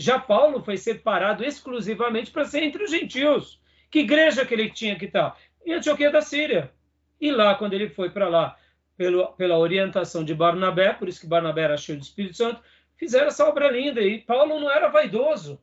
Já 0.00 0.18
Paulo 0.18 0.62
foi 0.62 0.78
separado 0.78 1.44
exclusivamente 1.44 2.30
para 2.30 2.46
ser 2.46 2.62
entre 2.62 2.82
os 2.82 2.90
gentios. 2.90 3.60
Que 3.90 3.98
igreja 3.98 4.46
que 4.46 4.54
ele 4.54 4.70
tinha 4.70 4.96
que 4.96 5.04
estar? 5.04 5.36
Em 5.62 5.74
Antioquia 5.74 6.10
da 6.10 6.22
Síria. 6.22 6.72
E 7.20 7.30
lá, 7.30 7.54
quando 7.54 7.74
ele 7.74 7.90
foi 7.90 8.08
para 8.08 8.26
lá, 8.26 8.56
pelo, 8.96 9.26
pela 9.34 9.58
orientação 9.58 10.24
de 10.24 10.34
Barnabé, 10.34 10.94
por 10.94 11.06
isso 11.06 11.20
que 11.20 11.26
Barnabé 11.26 11.64
era 11.64 11.76
cheio 11.76 11.98
do 11.98 12.02
Espírito 12.02 12.34
Santo, 12.34 12.62
fizeram 12.96 13.26
essa 13.26 13.46
obra 13.46 13.70
linda. 13.70 14.00
E 14.00 14.22
Paulo 14.22 14.58
não 14.58 14.70
era 14.70 14.88
vaidoso. 14.88 15.60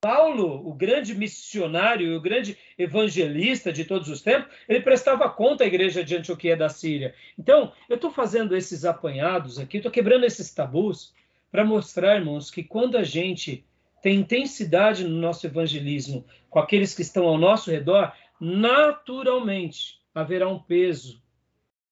Paulo, 0.00 0.68
o 0.68 0.74
grande 0.74 1.14
missionário, 1.14 2.16
o 2.16 2.20
grande 2.20 2.58
evangelista 2.76 3.72
de 3.72 3.84
todos 3.84 4.08
os 4.08 4.22
tempos, 4.22 4.52
ele 4.68 4.80
prestava 4.80 5.30
conta 5.30 5.62
à 5.62 5.68
igreja 5.68 6.02
de 6.02 6.16
Antioquia 6.16 6.56
da 6.56 6.68
Síria. 6.68 7.14
Então, 7.38 7.72
eu 7.88 7.94
estou 7.94 8.10
fazendo 8.10 8.56
esses 8.56 8.84
apanhados 8.84 9.60
aqui, 9.60 9.76
estou 9.76 9.92
quebrando 9.92 10.24
esses 10.24 10.52
tabus 10.52 11.14
para 11.52 11.64
mostrar, 11.64 12.16
irmãos, 12.16 12.50
que 12.50 12.64
quando 12.64 12.96
a 12.96 13.04
gente 13.04 13.64
tem 14.02 14.18
intensidade 14.18 15.04
no 15.04 15.20
nosso 15.20 15.46
evangelismo 15.46 16.24
com 16.50 16.58
aqueles 16.58 16.94
que 16.94 17.02
estão 17.02 17.24
ao 17.26 17.38
nosso 17.38 17.70
redor, 17.70 18.12
naturalmente 18.40 20.00
haverá 20.12 20.48
um 20.48 20.58
peso 20.58 21.22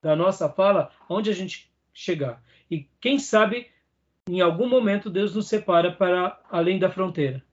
da 0.02 0.16
nossa 0.16 0.48
fala 0.48 0.90
onde 1.08 1.30
a 1.30 1.34
gente 1.34 1.70
chegar. 1.94 2.42
E 2.68 2.88
quem 3.00 3.18
sabe, 3.18 3.68
em 4.28 4.40
algum 4.40 4.68
momento, 4.68 5.08
Deus 5.08 5.34
nos 5.34 5.46
separa 5.46 5.92
para 5.92 6.40
além 6.50 6.78
da 6.78 6.90
fronteira 6.90 7.44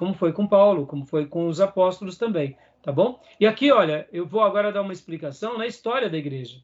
como 0.00 0.14
foi 0.14 0.32
com 0.32 0.46
Paulo, 0.46 0.86
como 0.86 1.04
foi 1.04 1.26
com 1.26 1.46
os 1.46 1.60
apóstolos 1.60 2.16
também, 2.16 2.56
tá 2.82 2.90
bom? 2.90 3.22
E 3.38 3.46
aqui, 3.46 3.70
olha, 3.70 4.08
eu 4.10 4.24
vou 4.24 4.40
agora 4.40 4.72
dar 4.72 4.80
uma 4.80 4.94
explicação 4.94 5.58
na 5.58 5.66
história 5.66 6.08
da 6.08 6.16
igreja. 6.16 6.62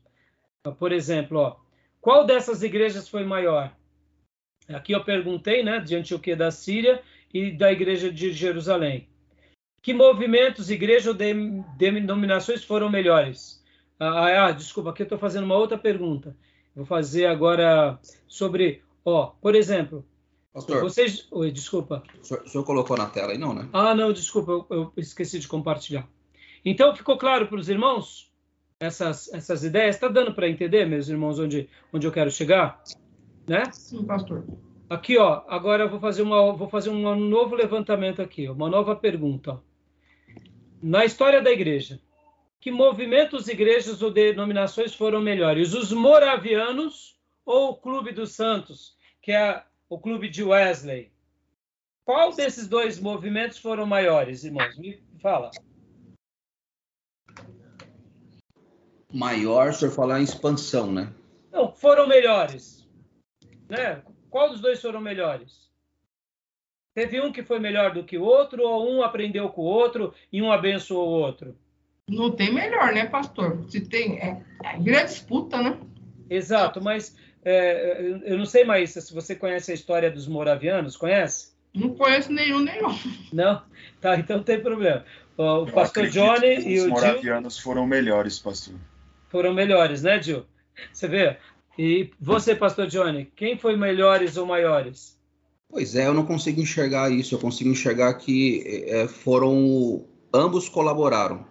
Por 0.79 0.91
exemplo, 0.91 1.39
ó, 1.41 1.57
qual 2.01 2.25
dessas 2.25 2.63
igrejas 2.63 3.07
foi 3.07 3.25
maior? 3.25 3.77
Aqui 4.69 4.93
eu 4.93 5.05
perguntei, 5.05 5.63
né, 5.63 5.81
de 5.81 5.95
Antioquia 5.95 6.37
da 6.37 6.51
Síria 6.51 7.03
e 7.33 7.51
da 7.51 7.71
igreja 7.71 8.11
de 8.11 8.33
Jerusalém. 8.33 9.09
Que 9.83 9.95
movimentos, 9.95 10.71
igreja 10.71 11.11
ou 11.11 11.17
denominações 11.77 12.65
foram 12.65 12.91
melhores? 12.91 13.63
Ah, 13.99 14.49
ah 14.49 14.53
desculpa, 14.53 14.91
aqui 14.91 15.03
eu 15.03 15.05
estou 15.05 15.19
fazendo 15.19 15.45
uma 15.45 15.57
outra 15.57 15.79
pergunta. 15.79 16.37
Vou 16.75 16.85
fazer 16.85 17.27
agora 17.27 17.99
sobre, 18.27 18.83
ó, 19.05 19.27
por 19.41 19.55
exemplo, 19.55 20.05
Pastor. 20.53 20.81
Vocês. 20.81 21.29
Oi, 21.31 21.51
desculpa. 21.53 22.03
O 22.19 22.25
senhor, 22.25 22.43
o 22.43 22.49
senhor, 22.49 22.65
colocou 22.65 22.97
na 22.97 23.05
tela 23.05 23.33
aí, 23.33 23.39
não, 23.39 23.53
né? 23.53 23.69
Ah, 23.75 23.95
não, 23.95 24.11
desculpa, 24.11 24.53
eu, 24.53 24.67
eu 24.71 24.93
esqueci 24.97 25.39
de 25.39 25.47
compartilhar. 25.47 26.09
Então, 26.65 26.97
ficou 26.97 27.19
claro 27.19 27.47
para 27.47 27.59
os 27.59 27.69
irmãos? 27.69 28.33
essas, 28.81 29.33
essas 29.33 29.65
ideias? 29.65 29.97
Está 29.97 30.09
dando 30.09 30.35
para 30.35 30.49
entender, 30.49 30.87
meus 30.87 31.09
irmãos, 31.09 31.39
onde, 31.39 31.69
onde 31.93 32.07
eu 32.07 32.13
quero 32.13 32.31
chegar? 32.31 32.83
Né? 33.47 33.65
Sim, 33.73 34.05
pastor. 34.05 34.45
Aqui, 34.89 35.19
ó, 35.19 35.43
agora 35.49 35.85
eu 35.85 35.91
vou 35.91 35.99
fazer, 35.99 36.23
uma, 36.23 36.53
vou 36.53 36.69
fazer 36.69 36.91
um 36.91 37.15
novo 37.17 37.55
levantamento 37.55 38.23
aqui, 38.23 38.49
uma 38.49 38.69
nova 38.69 38.95
pergunta. 38.95 39.61
Na 40.83 41.05
história 41.05 41.43
da 41.43 41.51
igreja, 41.51 42.01
que 42.61 42.71
movimentos, 42.71 43.49
igrejas 43.49 44.03
ou 44.03 44.11
denominações 44.11 44.95
foram 44.95 45.21
melhores? 45.21 45.75
Os 45.75 45.93
moravianos 45.93 47.19
ou 47.45 47.71
o 47.71 47.77
Clube 47.77 48.13
dos 48.13 48.33
Santos, 48.33 48.97
que 49.21 49.33
é 49.33 49.63
o 49.89 49.99
clube 49.99 50.29
de 50.29 50.43
Wesley? 50.43 51.13
Qual 52.05 52.33
desses 52.33 52.69
dois 52.69 53.01
movimentos 53.01 53.59
foram 53.59 53.87
maiores, 53.87 54.45
irmãos? 54.45 54.77
Me 54.79 55.03
fala. 55.21 55.51
Maior, 59.13 59.73
se 59.73 59.85
eu 59.85 59.91
falar 59.91 60.21
em 60.21 60.25
expansão, 60.25 60.93
né? 60.93 61.13
Não, 61.51 61.73
foram 61.73 62.07
melhores. 62.07 62.86
Né? 63.69 64.03
Qual 64.31 64.51
dos 64.51 64.61
dois 64.61 64.81
foram 64.81 65.01
melhores? 65.01 65.67
Teve 66.95 67.21
um 67.21 67.31
que 67.31 67.43
foi 67.43 67.59
melhor 67.59 67.93
do 67.93 68.05
que 68.05 68.17
o 68.17 68.23
outro, 68.23 68.63
ou 68.63 68.91
um 68.91 69.03
aprendeu 69.03 69.49
com 69.51 69.63
o 69.63 69.67
outro 69.67 70.15
e 70.33 70.41
um 70.41 70.51
abençoou 70.51 71.09
o 71.09 71.21
outro? 71.21 71.55
Não 72.09 72.31
tem 72.31 72.53
melhor, 72.53 72.93
né, 72.93 73.07
pastor? 73.07 73.65
Se 73.69 73.81
tem. 73.81 74.19
É, 74.19 74.43
é 74.65 74.79
grande 74.79 75.13
disputa, 75.13 75.61
né? 75.61 75.79
Exato, 76.31 76.83
mas 76.83 77.17
é, 77.45 78.01
eu 78.25 78.39
não 78.39 78.47
sei 78.47 78.65
mais 78.65 78.91
se 78.91 79.13
você 79.13 79.35
conhece 79.35 79.71
a 79.71 79.75
história 79.75 80.11
dos 80.11 80.27
moravianos, 80.27 80.97
conhece? 80.97 81.55
Não 81.75 81.95
conheço 81.95 82.33
nenhum, 82.33 82.61
nenhum. 82.61 82.99
Não? 83.33 83.63
Tá, 84.01 84.17
então 84.17 84.39
não 84.39 84.45
tem 84.45 84.61
problema. 84.61 85.05
O, 85.37 85.67
pastor 85.67 86.09
Johnny 86.09 86.61
e 86.67 86.81
o 86.81 86.85
Os 86.85 86.89
moravianos 86.89 87.59
foram 87.59 87.87
melhores, 87.87 88.39
pastor. 88.39 88.75
Foram 89.29 89.53
melhores, 89.53 90.03
né, 90.03 90.23
Gil? 90.23 90.47
Você 90.93 91.07
vê? 91.07 91.37
E 91.79 92.11
você, 92.21 92.55
pastor 92.55 92.87
Johnny, 92.87 93.31
quem 93.37 93.59
foi 93.59 93.77
melhores 93.77 94.37
ou 94.37 94.47
maiores? 94.47 95.19
Pois 95.69 95.95
é, 95.95 96.07
eu 96.07 96.15
não 96.15 96.25
consigo 96.25 96.61
enxergar 96.61 97.11
isso. 97.11 97.35
Eu 97.35 97.39
consigo 97.39 97.71
enxergar 97.71 98.15
que 98.15 98.85
é, 98.87 99.07
foram. 99.09 100.05
Ambos 100.33 100.69
colaboraram 100.69 101.47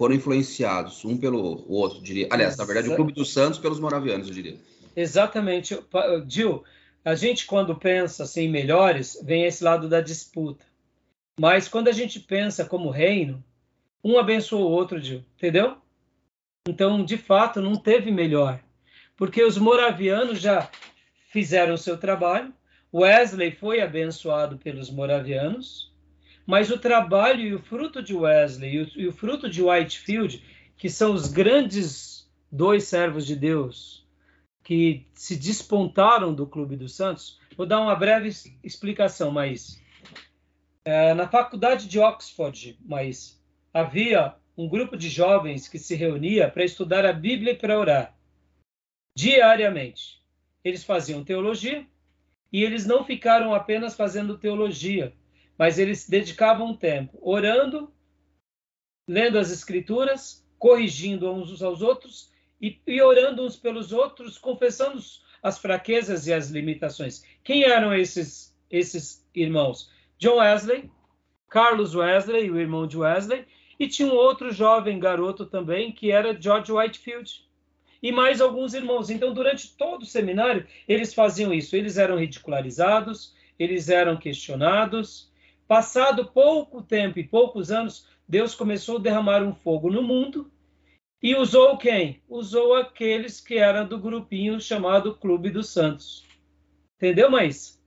foram 0.00 0.14
influenciados, 0.14 1.04
um 1.04 1.14
pelo 1.14 1.70
outro, 1.70 2.00
diria. 2.00 2.26
Aliás, 2.30 2.56
na 2.56 2.64
verdade, 2.64 2.88
o 2.88 2.96
Clube 2.96 3.12
dos 3.12 3.34
Santos 3.34 3.58
pelos 3.58 3.78
moravianos, 3.78 4.28
eu 4.28 4.32
diria. 4.32 4.56
Exatamente. 4.96 5.78
Gil, 6.26 6.64
a 7.04 7.14
gente 7.14 7.44
quando 7.44 7.76
pensa 7.76 8.22
assim, 8.22 8.48
melhores, 8.48 9.20
vem 9.22 9.44
esse 9.44 9.62
lado 9.62 9.90
da 9.90 10.00
disputa. 10.00 10.64
Mas 11.38 11.68
quando 11.68 11.88
a 11.88 11.92
gente 11.92 12.18
pensa 12.18 12.64
como 12.64 12.88
reino, 12.88 13.44
um 14.02 14.18
abençoa 14.18 14.64
o 14.64 14.70
outro, 14.70 14.98
Gil, 14.98 15.22
entendeu? 15.36 15.76
Então, 16.66 17.04
de 17.04 17.18
fato, 17.18 17.60
não 17.60 17.76
teve 17.76 18.10
melhor. 18.10 18.58
Porque 19.20 19.44
os 19.44 19.58
moravianos 19.58 20.40
já 20.40 20.70
fizeram 21.30 21.76
seu 21.76 21.98
trabalho, 21.98 22.54
Wesley 22.90 23.52
foi 23.52 23.82
abençoado 23.82 24.56
pelos 24.56 24.90
moravianos, 24.90 25.92
mas 26.46 26.70
o 26.70 26.78
trabalho 26.78 27.42
e 27.42 27.54
o 27.54 27.58
fruto 27.58 28.02
de 28.02 28.14
Wesley 28.14 28.76
e 28.76 28.80
o, 28.80 28.90
e 28.96 29.06
o 29.06 29.12
fruto 29.12 29.50
de 29.50 29.62
Whitefield, 29.62 30.42
que 30.74 30.88
são 30.88 31.12
os 31.12 31.28
grandes 31.28 32.32
dois 32.50 32.84
servos 32.84 33.26
de 33.26 33.36
Deus 33.36 34.08
que 34.64 35.06
se 35.12 35.36
despontaram 35.36 36.32
do 36.32 36.46
Clube 36.46 36.74
dos 36.74 36.96
Santos, 36.96 37.38
vou 37.58 37.66
dar 37.66 37.82
uma 37.82 37.94
breve 37.94 38.30
explicação, 38.64 39.30
mas 39.30 39.82
é, 40.82 41.12
na 41.12 41.28
faculdade 41.28 41.86
de 41.86 41.98
Oxford, 41.98 42.78
mas 42.86 43.38
havia 43.70 44.34
um 44.56 44.66
grupo 44.66 44.96
de 44.96 45.10
jovens 45.10 45.68
que 45.68 45.78
se 45.78 45.94
reunia 45.94 46.48
para 46.48 46.64
estudar 46.64 47.04
a 47.04 47.12
Bíblia 47.12 47.52
e 47.52 47.56
para 47.56 47.78
orar 47.78 48.18
diariamente. 49.20 50.18
Eles 50.64 50.82
faziam 50.82 51.22
teologia 51.22 51.86
e 52.50 52.64
eles 52.64 52.86
não 52.86 53.04
ficaram 53.04 53.54
apenas 53.54 53.94
fazendo 53.94 54.38
teologia, 54.38 55.12
mas 55.58 55.78
eles 55.78 56.08
dedicavam 56.08 56.74
tempo 56.74 57.18
orando, 57.20 57.92
lendo 59.06 59.38
as 59.38 59.50
escrituras, 59.50 60.42
corrigindo 60.58 61.30
uns 61.30 61.62
aos 61.62 61.82
outros 61.82 62.32
e, 62.58 62.80
e 62.86 63.02
orando 63.02 63.44
uns 63.44 63.56
pelos 63.56 63.92
outros, 63.92 64.38
confessando 64.38 64.98
as 65.42 65.58
fraquezas 65.58 66.26
e 66.26 66.32
as 66.32 66.48
limitações. 66.48 67.22
Quem 67.44 67.64
eram 67.64 67.94
esses 67.94 68.56
esses 68.70 69.28
irmãos? 69.34 69.90
John 70.16 70.36
Wesley, 70.36 70.90
Carlos 71.46 71.94
Wesley, 71.94 72.50
o 72.50 72.58
irmão 72.58 72.86
de 72.86 72.96
Wesley, 72.96 73.44
e 73.78 73.86
tinha 73.86 74.08
um 74.08 74.14
outro 74.14 74.50
jovem 74.50 74.98
garoto 74.98 75.44
também, 75.44 75.92
que 75.92 76.10
era 76.10 76.40
George 76.40 76.72
Whitefield. 76.72 77.49
E 78.02 78.10
mais 78.10 78.40
alguns 78.40 78.74
irmãos. 78.74 79.10
Então, 79.10 79.32
durante 79.32 79.76
todo 79.76 80.02
o 80.02 80.06
seminário, 80.06 80.66
eles 80.88 81.12
faziam 81.12 81.52
isso. 81.52 81.76
Eles 81.76 81.98
eram 81.98 82.16
ridicularizados, 82.16 83.34
eles 83.58 83.88
eram 83.88 84.16
questionados, 84.16 85.30
Passado 85.70 86.26
pouco 86.26 86.82
tempo 86.82 87.20
e 87.20 87.22
poucos 87.22 87.70
anos, 87.70 88.04
Deus 88.26 88.56
começou 88.56 88.96
a 88.96 89.00
derramar 89.00 89.40
um 89.40 89.54
fogo 89.54 89.88
no 89.88 90.02
mundo 90.02 90.50
e 91.22 91.36
usou 91.36 91.78
quem? 91.78 92.20
Usou 92.28 92.74
aqueles 92.74 93.40
que 93.40 93.54
eram 93.54 93.86
do 93.86 93.96
grupinho 93.96 94.60
chamado 94.60 95.14
Clube 95.14 95.48
dos 95.48 95.68
Santos. 95.68 96.26
Entendeu, 96.96 97.30
mais? 97.30 97.80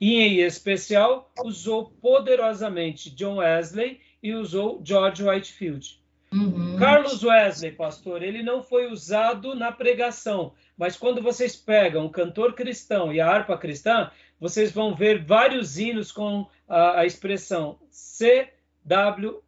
E 0.00 0.14
em 0.14 0.38
especial, 0.42 1.32
usou 1.44 1.90
poderosamente 1.90 3.10
John 3.10 3.38
Wesley 3.38 4.00
e 4.22 4.32
usou 4.32 4.80
George 4.84 5.24
Whitefield. 5.24 6.00
Uhum. 6.36 6.76
Carlos 6.78 7.22
Wesley, 7.22 7.72
pastor, 7.72 8.22
ele 8.22 8.42
não 8.42 8.62
foi 8.62 8.86
usado 8.90 9.54
na 9.54 9.72
pregação, 9.72 10.52
mas 10.76 10.96
quando 10.96 11.22
vocês 11.22 11.56
pegam 11.56 12.06
um 12.06 12.10
cantor 12.10 12.54
cristão 12.54 13.12
e 13.12 13.20
a 13.20 13.28
harpa 13.28 13.56
cristã, 13.56 14.10
vocês 14.38 14.70
vão 14.70 14.94
ver 14.94 15.24
vários 15.24 15.78
hinos 15.78 16.12
com 16.12 16.46
a, 16.68 17.00
a 17.00 17.06
expressão 17.06 17.78
CW. 17.90 19.42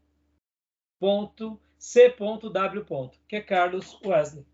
C.W. 1.79 2.85
que 3.29 3.37
é 3.37 3.41
Carlos 3.41 3.99
Wesley. 4.05 4.45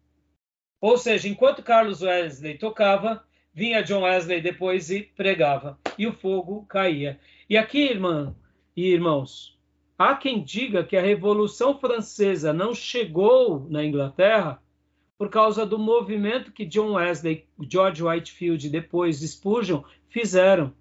Ou 0.80 0.98
seja, 0.98 1.28
enquanto 1.28 1.62
Carlos 1.62 2.02
Wesley 2.02 2.58
tocava, 2.58 3.24
vinha 3.52 3.82
John 3.82 4.02
Wesley 4.02 4.42
depois 4.42 4.90
e 4.90 5.02
pregava, 5.02 5.78
e 5.96 6.06
o 6.06 6.12
fogo 6.12 6.66
caía. 6.66 7.18
E 7.48 7.56
aqui, 7.56 7.78
irmã 7.78 8.36
e 8.76 8.92
irmãos, 8.92 9.58
há 9.98 10.14
quem 10.16 10.42
diga 10.42 10.84
que 10.84 10.96
a 10.96 11.02
Revolução 11.02 11.78
Francesa 11.78 12.52
não 12.52 12.74
chegou 12.74 13.66
na 13.68 13.84
Inglaterra 13.84 14.62
por 15.16 15.28
causa 15.28 15.64
do 15.64 15.78
movimento 15.78 16.52
que 16.52 16.64
John 16.64 16.94
Wesley, 16.94 17.46
George 17.60 18.02
Whitefield 18.02 18.66
e 18.66 18.70
depois 18.70 19.20
Spurgeon 19.20 19.82
fizeram. 20.08 20.74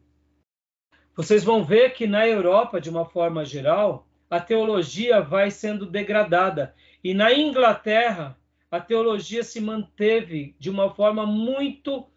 Vocês 1.16 1.44
vão 1.44 1.64
ver 1.64 1.94
que 1.94 2.08
na 2.08 2.28
Europa, 2.28 2.82
de 2.82 2.90
uma 2.90 3.06
forma 3.06 3.46
geral, 3.46 4.08
a 4.30 4.40
teologia 4.40 5.22
vai 5.22 5.52
sendo 5.52 5.86
degradada. 5.86 6.76
E 7.04 7.14
na 7.14 7.32
Inglaterra, 7.32 8.36
a 8.72 8.80
teologia 8.80 9.44
se 9.44 9.62
manteve 9.62 10.56
de 10.58 10.72
uma 10.72 10.90
forma 10.96 11.24
muito, 11.24 12.08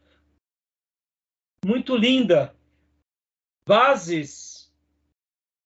muito 1.62 1.94
linda. 1.94 2.56
Bases 3.68 4.55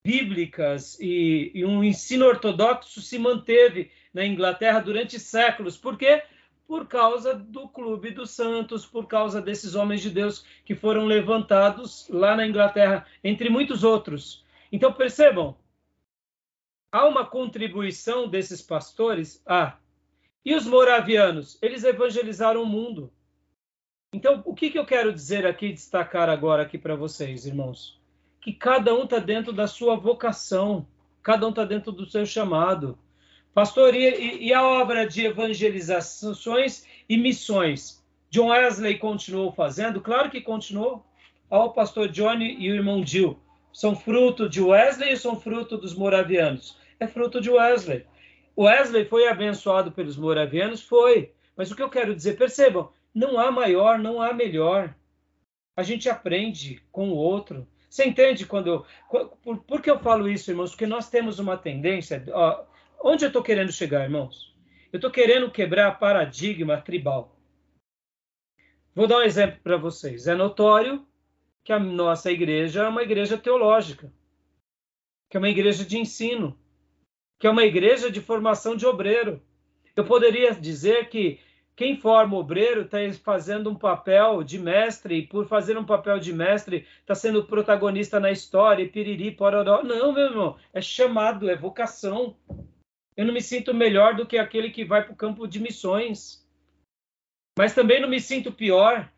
bíblicas 0.05 0.99
e, 1.01 1.51
e 1.55 1.65
um 1.65 1.85
ensino 1.85 2.27
ortodoxo 2.27 3.01
se 3.01 3.19
manteve 3.19 3.91
na 4.13 4.25
Inglaterra 4.25 4.81
durante 4.81 5.19
séculos. 5.19 5.77
Por 5.77 5.97
quê? 5.99 6.23
por 6.71 6.87
causa 6.87 7.35
do 7.35 7.69
Clube 7.69 8.13
dos 8.13 8.31
Santos, 8.31 8.87
por 8.87 9.09
causa 9.09 9.43
desses 9.43 9.75
homens 9.75 10.01
de 10.01 10.09
Deus 10.09 10.47
que 10.65 10.73
foram 10.73 11.05
levantados 11.05 12.09
lá 12.09 12.37
na 12.37 12.47
Inglaterra, 12.47 13.05
entre 13.25 13.51
muitos 13.51 13.83
outros. 13.83 14.45
Então 14.71 14.93
percebam, 14.93 15.57
há 16.93 17.09
uma 17.09 17.27
contribuição 17.27 18.29
desses 18.29 18.63
pastores. 18.63 19.43
Ah, 19.45 19.79
e 20.45 20.55
os 20.55 20.65
moravianos? 20.65 21.59
Eles 21.61 21.83
evangelizaram 21.83 22.63
o 22.63 22.67
mundo. 22.67 23.13
Então, 24.13 24.41
o 24.47 24.55
que, 24.55 24.71
que 24.71 24.79
eu 24.79 24.87
quero 24.87 25.13
dizer 25.13 25.45
aqui, 25.45 25.73
destacar 25.73 26.29
agora 26.31 26.63
aqui 26.63 26.79
para 26.79 26.95
vocês, 26.95 27.47
irmãos? 27.47 28.00
Que 28.40 28.53
cada 28.53 28.94
um 28.94 29.05
está 29.05 29.18
dentro 29.18 29.53
da 29.53 29.66
sua 29.66 29.96
vocação, 29.96 30.87
cada 31.22 31.46
um 31.46 31.50
está 31.50 31.64
dentro 31.64 31.92
do 31.92 32.09
seu 32.09 32.24
chamado. 32.24 32.98
Pastor, 33.53 33.94
e, 33.94 34.46
e, 34.46 34.55
a 34.55 34.62
obra 34.62 35.07
de 35.07 35.26
evangelizações 35.26 36.85
e 37.09 37.18
missões? 37.18 38.03
John 38.31 38.48
Wesley 38.48 38.96
continuou 38.98 39.53
fazendo? 39.53 40.00
Claro 40.00 40.31
que 40.31 40.40
continuou. 40.40 41.05
Ao 41.50 41.72
pastor 41.72 42.09
Johnny 42.09 42.57
e 42.61 42.70
o 42.70 42.74
irmão 42.76 43.05
Jill. 43.05 43.37
São 43.72 43.96
fruto 43.96 44.48
de 44.48 44.61
Wesley 44.61 45.11
ou 45.11 45.16
são 45.16 45.40
fruto 45.40 45.76
dos 45.76 45.94
moravianos? 45.94 46.79
É 47.00 47.09
fruto 47.09 47.40
de 47.40 47.50
Wesley. 47.50 48.07
Wesley 48.57 49.05
foi 49.05 49.26
abençoado 49.26 49.90
pelos 49.90 50.16
moravianos? 50.16 50.83
Foi. 50.83 51.33
Mas 51.57 51.70
o 51.70 51.76
que 51.76 51.83
eu 51.83 51.90
quero 51.90 52.14
dizer, 52.14 52.37
percebam, 52.37 52.90
não 53.14 53.38
há 53.38 53.50
maior, 53.50 53.98
não 53.98 54.22
há 54.22 54.33
melhor. 54.33 54.94
A 55.76 55.83
gente 55.83 56.09
aprende 56.09 56.81
com 56.92 57.11
o 57.11 57.16
outro. 57.16 57.66
Você 57.90 58.05
entende 58.05 58.46
quando. 58.46 58.87
Por, 59.42 59.59
por 59.64 59.83
que 59.83 59.90
eu 59.90 59.98
falo 59.98 60.29
isso, 60.29 60.50
irmãos? 60.50 60.70
Porque 60.70 60.87
nós 60.87 61.11
temos 61.11 61.40
uma 61.40 61.59
tendência. 61.59 62.24
Ó, 62.33 62.64
Onde 63.03 63.24
eu 63.24 63.29
estou 63.29 63.42
querendo 63.42 63.72
chegar, 63.72 64.05
irmãos? 64.05 64.55
Eu 64.92 64.98
estou 64.98 65.11
querendo 65.11 65.50
quebrar 65.50 65.98
paradigma 65.98 66.81
tribal. 66.81 67.35
Vou 68.94 69.07
dar 69.07 69.18
um 69.18 69.22
exemplo 69.22 69.59
para 69.62 69.79
vocês. 69.79 70.26
É 70.26 70.35
notório 70.35 71.07
que 71.64 71.72
a 71.72 71.79
nossa 71.79 72.31
igreja 72.31 72.83
é 72.83 72.88
uma 72.88 73.03
igreja 73.03 73.38
teológica, 73.38 74.12
que 75.31 75.37
é 75.37 75.40
uma 75.40 75.48
igreja 75.48 75.85
de 75.85 75.96
ensino, 75.96 76.59
que 77.38 77.46
é 77.46 77.50
uma 77.50 77.64
igreja 77.64 78.11
de 78.11 78.20
formação 78.20 78.76
de 78.76 78.85
obreiro. 78.85 79.42
Eu 79.96 80.05
poderia 80.05 80.55
dizer 80.55 81.09
que 81.09 81.40
quem 81.81 81.97
forma 81.97 82.37
obreiro 82.37 82.83
está 82.83 82.99
fazendo 83.25 83.71
um 83.71 83.75
papel 83.75 84.45
de 84.45 84.59
mestre, 84.59 85.14
e 85.14 85.27
por 85.27 85.47
fazer 85.47 85.79
um 85.79 85.85
papel 85.87 86.19
de 86.19 86.31
mestre, 86.31 86.87
está 87.01 87.14
sendo 87.14 87.43
protagonista 87.43 88.21
na 88.21 88.31
história, 88.31 88.83
e 88.83 88.87
piriri, 88.87 89.31
pororó. 89.31 89.83
Não, 89.83 90.12
meu 90.12 90.25
irmão, 90.25 90.59
é 90.75 90.83
chamado, 90.83 91.49
é 91.49 91.57
vocação. 91.57 92.37
Eu 93.16 93.25
não 93.25 93.33
me 93.33 93.40
sinto 93.40 93.73
melhor 93.73 94.14
do 94.14 94.27
que 94.27 94.37
aquele 94.37 94.69
que 94.69 94.85
vai 94.85 95.03
para 95.03 95.14
o 95.14 95.16
campo 95.16 95.47
de 95.49 95.59
missões. 95.59 96.47
Mas 97.59 97.75
também 97.75 97.99
não 97.99 98.11
me 98.11 98.21
sinto 98.21 98.53
pior, 98.53 99.11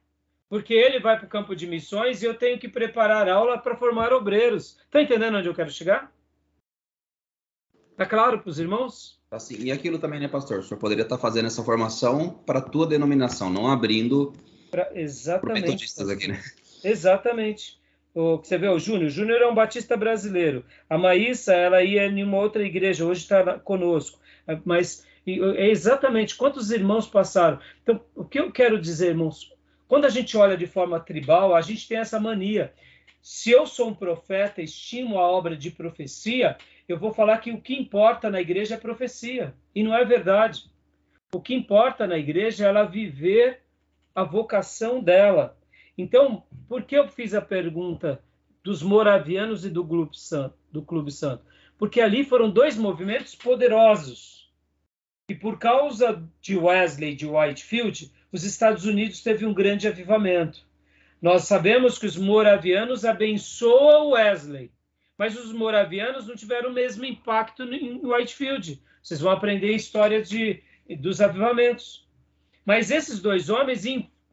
porque 0.49 0.73
ele 0.73 1.01
vai 1.01 1.17
para 1.17 1.27
o 1.27 1.29
campo 1.29 1.57
de 1.57 1.67
missões 1.67 2.23
e 2.23 2.27
eu 2.27 2.39
tenho 2.39 2.61
que 2.61 2.69
preparar 2.69 3.29
aula 3.29 3.59
para 3.59 3.77
formar 3.77 4.13
obreiros. 4.13 4.79
Está 4.85 5.03
entendendo 5.03 5.37
onde 5.37 5.49
eu 5.49 5.55
quero 5.55 5.71
chegar? 5.73 6.13
Está 7.91 8.07
claro 8.07 8.39
para 8.39 8.51
os 8.51 8.61
irmãos? 8.61 9.21
Assim, 9.33 9.57
e 9.61 9.73
aquilo 9.73 9.99
também, 9.99 10.21
né, 10.21 10.29
pastor? 10.29 10.59
O 10.59 10.63
senhor 10.63 10.79
poderia 10.79 11.05
estar 11.05 11.17
fazendo 11.17 11.47
essa 11.47 11.65
formação 11.65 12.29
para 12.45 12.59
a 12.59 12.63
tua 12.63 12.87
denominação, 12.87 13.49
não 13.49 13.67
abrindo 13.67 14.35
pra, 14.71 14.91
exatamente, 14.95 15.63
metodistas 15.63 16.11
aqui, 16.11 16.29
né? 16.29 16.43
Exatamente. 16.85 17.81
O, 18.15 18.37
você 18.37 18.59
vê, 18.59 18.69
o 18.69 18.79
Júnior. 18.79 19.07
O 19.07 19.11
Júnior 19.11 19.41
é 19.41 19.49
um 19.49 19.55
batista 19.55 19.97
brasileiro. 19.97 20.65
A 20.89 20.99
Maísa, 20.99 21.55
ela 21.55 21.83
ia 21.83 22.07
em 22.07 22.23
uma 22.23 22.37
outra 22.37 22.63
igreja, 22.63 23.07
hoje 23.07 23.23
está 23.23 23.59
conosco. 23.59 24.21
Mas 24.67 25.07
é 25.27 25.71
exatamente 25.71 26.37
quantos 26.37 26.71
irmãos 26.71 27.07
passaram. 27.07 27.59
Então, 27.83 28.03
o 28.15 28.27
que 28.27 28.39
eu 28.39 28.53
quero 28.53 28.79
dizer, 28.79 29.09
irmãos? 29.09 29.51
Quando 29.89 30.05
a 30.05 30.11
gente 30.11 30.37
olha 30.37 30.59
de 30.59 30.67
forma 30.67 31.01
tribal, 31.01 31.55
a 31.55 31.63
gente 31.63 31.89
tem 31.89 31.97
essa 31.97 32.21
mania. 32.21 32.71
Se 33.23 33.51
eu 33.51 33.67
sou 33.67 33.89
um 33.89 33.95
profeta, 33.95 34.61
estimo 34.61 35.19
a 35.19 35.23
obra 35.23 35.57
de 35.57 35.71
profecia, 35.71 36.59
eu 36.89 36.99
vou 36.99 37.13
falar 37.13 37.39
que 37.39 37.53
o 37.53 37.61
que 37.61 37.75
importa 37.75 38.31
na 38.31 38.41
igreja 38.41 38.75
é 38.75 38.79
profecia. 38.79 39.55
E 39.75 39.83
não 39.83 39.95
é 39.95 40.05
verdade. 40.05 40.71
O 41.35 41.41
que 41.41 41.55
importa 41.55 42.07
na 42.07 42.19
igreja 42.19 42.65
é 42.65 42.69
ela 42.69 42.85
viver 42.85 43.63
a 44.15 44.25
vocação 44.25 45.03
dela. 45.03 45.57
Então, 45.97 46.45
por 46.69 46.83
que 46.83 46.97
eu 46.97 47.09
fiz 47.09 47.35
a 47.35 47.41
pergunta 47.41 48.23
dos 48.63 48.83
moravianos 48.83 49.65
e 49.65 49.71
do 49.71 49.87
Clube 49.87 50.19
Santo? 50.19 50.57
Do 50.71 50.83
Clube 50.83 51.11
Santo? 51.11 51.45
Porque 51.79 52.01
ali 52.01 52.25
foram 52.25 52.51
dois 52.51 52.77
movimentos 52.77 53.35
poderosos. 53.35 54.53
E 55.29 55.35
por 55.35 55.59
causa 55.59 56.23
de 56.41 56.57
Wesley 56.57 57.15
de 57.15 57.27
Whitefield, 57.27 58.13
os 58.31 58.45
Estados 58.45 58.85
Unidos 58.85 59.23
teve 59.23 59.47
um 59.47 59.55
grande 59.55 59.89
avivamento. 59.89 60.67
Nós 61.21 61.45
sabemos 61.45 61.99
que 61.99 62.07
os 62.07 62.17
moravianos 62.17 63.05
abençoam 63.05 64.11
Wesley 64.11 64.71
mas 65.23 65.39
os 65.39 65.53
moravianos 65.53 66.27
não 66.27 66.35
tiveram 66.35 66.71
o 66.71 66.73
mesmo 66.73 67.05
impacto 67.05 67.63
em 67.63 68.05
Whitefield. 68.05 68.83
Vocês 69.01 69.21
vão 69.21 69.31
aprender 69.31 69.69
a 69.69 69.77
história 69.77 70.21
de, 70.21 70.61
dos 70.99 71.21
avivamentos. 71.21 72.09
Mas 72.65 72.91
esses 72.91 73.21
dois 73.21 73.49
homens 73.49 73.85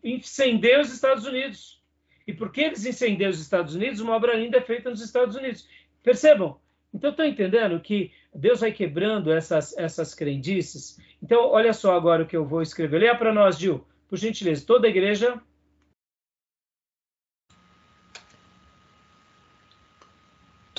incendiam 0.04 0.82
os 0.82 0.91
Estados 0.91 1.28
Unidos. 1.28 1.80
E 2.25 2.34
porque 2.34 2.62
eles 2.62 2.88
incendiam 2.88 3.30
os 3.30 3.39
Estados 3.39 3.75
Unidos, 3.75 3.99
uma 3.99 4.15
obra 4.15 4.34
linda 4.34 4.58
é 4.58 4.62
feita 4.62 4.89
nos 4.89 4.99
Estados 4.99 5.36
Unidos. 5.36 5.69
Percebam? 6.02 6.60
Então, 6.91 7.12
estão 7.12 7.25
entendendo 7.28 7.80
que 7.80 8.12
Deus 8.34 8.62
vai 8.62 8.71
quebrando 8.71 9.32
essas, 9.32 9.78
essas 9.78 10.15
crendices? 10.15 10.99
Então, 11.21 11.52
olha 11.52 11.71
só 11.71 11.95
agora 11.95 12.23
o 12.23 12.25
que 12.25 12.36
eu 12.36 12.47
vou 12.47 12.63
escrever. 12.63 12.97
Leia 12.97 13.15
para 13.15 13.32
nós, 13.32 13.60
Gil, 13.60 13.86
por 14.08 14.17
gentileza. 14.17 14.65
Toda 14.65 14.88
a 14.88 14.89
igreja 14.89 15.39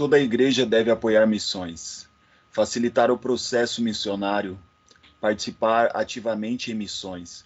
Toda 0.01 0.17
a 0.17 0.21
igreja 0.21 0.65
deve 0.65 0.91
apoiar 0.91 1.27
missões, 1.27 2.09
facilitar 2.51 3.11
o 3.11 3.19
processo 3.19 3.83
missionário, 3.83 4.59
participar 5.21 5.91
ativamente 5.95 6.73
em 6.73 6.75
missões. 6.75 7.45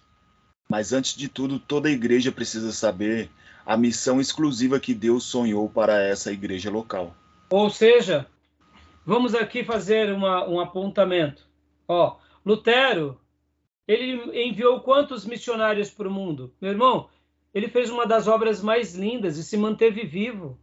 Mas 0.69 0.93
antes 0.93 1.17
de 1.17 1.27
tudo, 1.27 1.59
toda 1.59 1.89
a 1.89 1.91
igreja 1.91 2.31
precisa 2.31 2.71
saber 2.71 3.29
a 3.65 3.75
missão 3.75 4.21
exclusiva 4.21 4.79
que 4.79 4.93
Deus 4.93 5.25
sonhou 5.25 5.67
para 5.67 6.01
essa 6.01 6.31
igreja 6.31 6.71
local. 6.71 7.13
Ou 7.49 7.69
seja, 7.69 8.25
vamos 9.05 9.35
aqui 9.35 9.61
fazer 9.61 10.13
uma, 10.13 10.47
um 10.47 10.57
apontamento. 10.57 11.45
Ó, 11.85 12.15
Lutero, 12.45 13.19
ele 13.85 14.47
enviou 14.47 14.79
quantos 14.79 15.25
missionários 15.25 15.89
para 15.89 16.07
o 16.07 16.13
mundo? 16.13 16.53
Meu 16.61 16.71
irmão, 16.71 17.09
ele 17.53 17.67
fez 17.67 17.89
uma 17.89 18.07
das 18.07 18.29
obras 18.29 18.63
mais 18.63 18.95
lindas 18.95 19.37
e 19.37 19.43
se 19.43 19.57
manteve 19.57 20.05
vivo. 20.05 20.57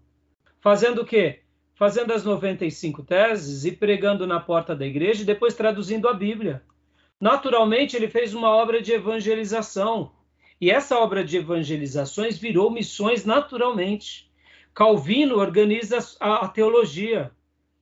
Fazendo 0.59 1.03
o 1.03 1.05
quê? 1.05 1.43
Fazendo 1.75 2.13
as 2.13 2.25
95 2.25 3.03
teses 3.03 3.65
e 3.65 3.73
pregando 3.73 4.27
na 4.27 4.39
porta 4.39 4.75
da 4.75 4.87
igreja 4.87 5.23
e 5.23 5.27
depois 5.27 5.55
traduzindo 5.55 6.09
a 6.09 6.15
Bíblia. 6.15 6.63
Naturalmente, 7.21 7.97
ele 7.97 8.09
fez 8.09 8.35
uma 8.35 8.51
obra 8.51 8.83
de 8.83 8.93
evangelização. 8.93 10.13
E 10.61 10.71
essa 10.71 10.99
obra 10.99 11.25
de 11.25 11.37
evangelizações 11.37 12.39
virou 12.39 12.71
missões 12.71 13.25
naturalmente. 13.25 14.31
Calvino 14.75 15.37
organiza 15.37 15.99
a, 16.21 16.49
teologia, 16.49 17.31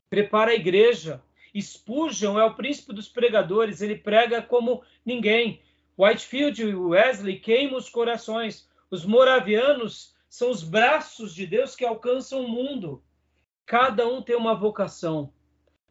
prepara 0.09 0.51
a 0.51 0.55
igreja. 0.55 1.23
Spurgeon 1.59 2.39
é 2.39 2.45
o 2.45 2.55
príncipe 2.55 2.93
dos 2.93 3.09
pregadores, 3.09 3.81
ele 3.81 3.97
prega 3.97 4.41
como 4.41 4.83
ninguém. 5.05 5.61
Whitefield 5.99 6.63
e 6.63 6.75
Wesley 6.75 7.39
queimam 7.39 7.79
os 7.79 7.89
corações. 7.89 8.69
Os 8.91 9.05
moravianos 9.05 10.15
são 10.29 10.51
os 10.51 10.63
braços 10.63 11.35
de 11.35 11.47
Deus 11.47 11.77
que 11.77 11.85
alcançam 11.85 12.45
o 12.45 12.49
mundo. 12.49 13.03
Cada 13.71 14.05
um 14.05 14.21
tem 14.21 14.35
uma 14.35 14.53
vocação. 14.53 15.33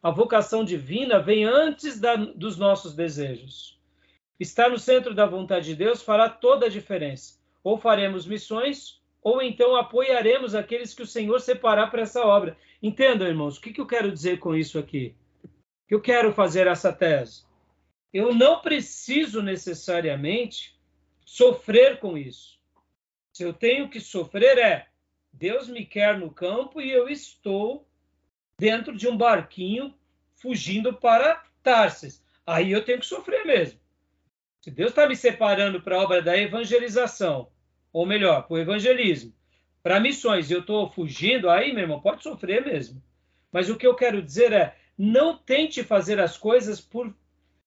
A 0.04 0.12
vocação 0.12 0.66
divina 0.66 1.18
vem 1.18 1.46
antes 1.46 1.98
da, 1.98 2.18
dos 2.18 2.58
nossos 2.58 2.94
desejos. 2.94 3.80
Estar 4.38 4.70
no 4.70 4.78
centro 4.78 5.14
da 5.16 5.26
vontade 5.26 5.68
de 5.68 5.76
Deus 5.76 6.02
fará 6.02 6.28
toda 6.28 6.66
a 6.66 6.70
diferença. 6.70 7.40
Ou 7.64 7.78
faremos 7.78 8.28
missões, 8.28 9.02
ou 9.24 9.42
então 9.42 9.78
apoiaremos 9.78 10.56
aqueles 10.56 10.94
que 10.94 11.04
o 11.04 11.08
Senhor 11.08 11.40
separar 11.40 11.90
para 11.90 12.02
essa 12.02 12.22
obra. 12.22 12.58
Entendam, 12.84 13.26
irmãos, 13.26 13.58
o 13.58 13.62
que, 13.62 13.72
que 13.72 13.80
eu 13.80 13.88
quero 13.88 14.12
dizer 14.12 14.40
com 14.40 14.54
isso 14.54 14.78
aqui? 14.78 15.16
Eu 15.90 16.02
quero 16.02 16.34
fazer 16.34 16.68
essa 16.68 16.92
tese. 16.92 17.46
Eu 18.12 18.36
não 18.36 18.60
preciso 18.60 19.42
necessariamente 19.42 20.78
sofrer 21.24 21.98
com 22.02 22.18
isso. 22.18 22.60
Se 23.32 23.44
eu 23.44 23.54
tenho 23.54 23.90
que 23.90 24.02
sofrer 24.02 24.58
é 24.58 24.89
Deus 25.40 25.70
me 25.70 25.86
quer 25.86 26.20
no 26.20 26.30
campo 26.30 26.82
e 26.82 26.92
eu 26.92 27.08
estou 27.08 27.88
dentro 28.58 28.96
de 28.96 29.08
um 29.08 29.16
barquinho 29.16 29.96
fugindo 30.36 30.94
para 30.94 31.42
Tarsis. 31.64 32.22
Aí 32.46 32.74
eu 32.74 32.84
tenho 32.84 33.00
que 33.00 33.06
sofrer 33.06 33.46
mesmo. 33.46 33.80
Se 34.60 34.70
Deus 34.70 34.90
está 34.90 35.08
me 35.08 35.16
separando 35.16 35.82
para 35.82 35.96
a 35.96 36.04
obra 36.04 36.22
da 36.22 36.38
evangelização, 36.38 37.48
ou 37.94 38.06
melhor, 38.06 38.44
para 38.44 38.56
o 38.56 38.58
evangelismo, 38.58 39.34
para 39.82 40.02
missões, 40.02 40.52
eu 40.52 40.60
estou 40.60 40.90
fugindo, 40.90 41.50
aí, 41.50 41.72
meu 41.72 41.84
irmão, 41.84 42.02
pode 42.02 42.22
sofrer 42.22 42.66
mesmo. 42.66 43.02
Mas 43.50 43.70
o 43.70 43.78
que 43.78 43.88
eu 43.88 43.96
quero 43.96 44.22
dizer 44.22 44.52
é, 44.52 44.76
não 44.98 45.38
tente 45.38 45.86
fazer 45.86 46.20
as 46.20 46.38
coisas 46.38 46.82
por 46.82 47.16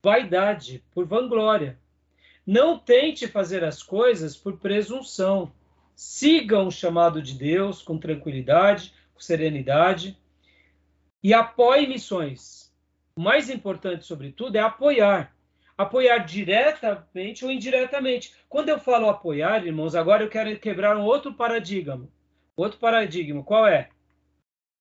vaidade, 0.02 0.84
por 0.92 1.06
vanglória. 1.06 1.78
Não 2.46 2.78
tente 2.78 3.26
fazer 3.26 3.64
as 3.64 3.82
coisas 3.82 4.36
por 4.36 4.58
presunção 4.58 5.50
sigam 5.94 6.66
o 6.66 6.72
chamado 6.72 7.22
de 7.22 7.34
Deus 7.34 7.82
com 7.82 7.98
tranquilidade, 7.98 8.92
com 9.14 9.20
serenidade 9.20 10.16
e 11.22 11.32
apoie 11.32 11.86
missões. 11.86 12.72
O 13.16 13.20
mais 13.20 13.48
importante, 13.48 14.04
sobretudo, 14.04 14.56
é 14.56 14.60
apoiar. 14.60 15.36
Apoiar 15.76 16.18
diretamente 16.18 17.44
ou 17.44 17.50
indiretamente. 17.50 18.34
Quando 18.48 18.68
eu 18.68 18.78
falo 18.78 19.08
apoiar, 19.08 19.66
irmãos, 19.66 19.94
agora 19.94 20.24
eu 20.24 20.28
quero 20.28 20.58
quebrar 20.58 20.96
um 20.96 21.04
outro 21.04 21.32
paradigma. 21.34 22.08
Outro 22.56 22.78
paradigma, 22.78 23.42
qual 23.42 23.66
é? 23.66 23.88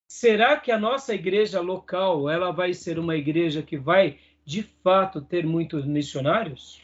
Será 0.08 0.58
que 0.58 0.72
a 0.72 0.78
nossa 0.78 1.14
igreja 1.14 1.62
local 1.62 2.30
ela 2.30 2.52
vai 2.52 2.74
ser 2.74 3.00
uma 3.00 3.16
igreja 3.16 3.62
que 3.62 3.78
vai 3.78 4.20
de 4.44 4.64
fato 4.64 5.22
ter 5.22 5.46
muitos 5.46 5.86
missionários? 5.86 6.82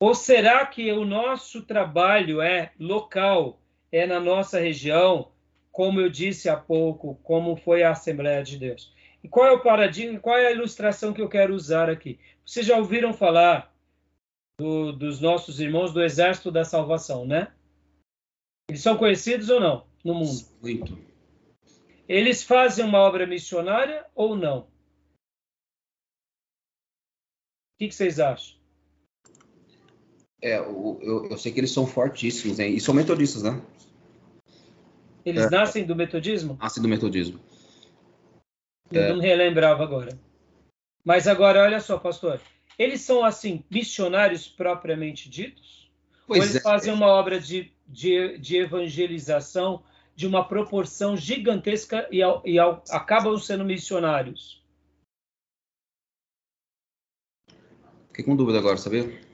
Ou 0.00 0.14
será 0.14 0.64
que 0.64 0.90
o 0.92 1.04
nosso 1.04 1.62
trabalho 1.62 2.40
é 2.40 2.72
local, 2.80 3.60
é 3.92 4.06
na 4.06 4.18
nossa 4.18 4.58
região, 4.58 5.30
como 5.70 6.00
eu 6.00 6.08
disse 6.08 6.48
há 6.48 6.56
pouco, 6.56 7.16
como 7.22 7.54
foi 7.54 7.82
a 7.82 7.90
Assembleia 7.90 8.42
de 8.42 8.58
Deus? 8.58 8.92
E 9.22 9.28
qual 9.28 9.46
é 9.46 9.52
o 9.52 9.62
paradigma, 9.62 10.18
qual 10.18 10.38
é 10.38 10.46
a 10.46 10.52
ilustração 10.52 11.12
que 11.12 11.20
eu 11.20 11.28
quero 11.28 11.54
usar 11.54 11.90
aqui? 11.90 12.18
Vocês 12.44 12.64
já 12.64 12.76
ouviram 12.78 13.12
falar 13.12 13.72
do, 14.58 14.92
dos 14.92 15.20
nossos 15.20 15.60
irmãos 15.60 15.92
do 15.92 16.02
Exército 16.02 16.50
da 16.50 16.64
Salvação, 16.64 17.26
né? 17.26 17.52
Eles 18.70 18.82
são 18.82 18.96
conhecidos 18.96 19.50
ou 19.50 19.60
não 19.60 19.86
no 20.02 20.14
mundo? 20.14 20.46
Muito. 20.62 20.98
Eles 22.08 22.42
fazem 22.42 22.84
uma 22.84 22.98
obra 22.98 23.26
missionária 23.26 24.06
ou 24.14 24.34
não? 24.34 24.70
que, 27.80 27.88
que 27.88 27.94
vocês 27.94 28.20
acham? 28.20 28.59
É, 30.42 30.58
eu, 30.58 30.98
eu, 31.02 31.26
eu, 31.26 31.38
sei 31.38 31.52
que 31.52 31.60
eles 31.60 31.70
são 31.70 31.86
fortíssimos, 31.86 32.58
hein? 32.58 32.74
e 32.74 32.80
são 32.80 32.94
metodistas, 32.94 33.42
né? 33.42 33.60
Eles 35.24 35.44
é. 35.44 35.50
nascem 35.50 35.84
do 35.84 35.94
metodismo? 35.94 36.56
Nascem 36.58 36.82
do 36.82 36.88
metodismo. 36.88 37.38
Eu 38.90 39.02
é. 39.02 39.12
não 39.12 39.20
relembrava 39.20 39.82
agora. 39.82 40.18
Mas 41.04 41.28
agora, 41.28 41.62
olha 41.62 41.80
só, 41.80 41.98
pastor. 41.98 42.40
Eles 42.78 43.02
são, 43.02 43.22
assim, 43.22 43.62
missionários 43.70 44.48
propriamente 44.48 45.28
ditos? 45.28 45.90
Pois 46.26 46.40
Ou 46.40 46.46
eles 46.46 46.56
é. 46.56 46.60
fazem 46.60 46.92
uma 46.92 47.06
obra 47.06 47.38
de, 47.38 47.70
de, 47.86 48.38
de, 48.38 48.56
evangelização 48.56 49.82
de 50.16 50.26
uma 50.26 50.46
proporção 50.46 51.16
gigantesca 51.16 52.08
e, 52.10 52.20
e 52.44 52.58
acabam 52.58 53.36
sendo 53.38 53.64
missionários? 53.64 54.64
Fiquei 58.08 58.24
com 58.24 58.34
dúvida 58.34 58.58
agora, 58.58 58.76
sabia? 58.76 59.29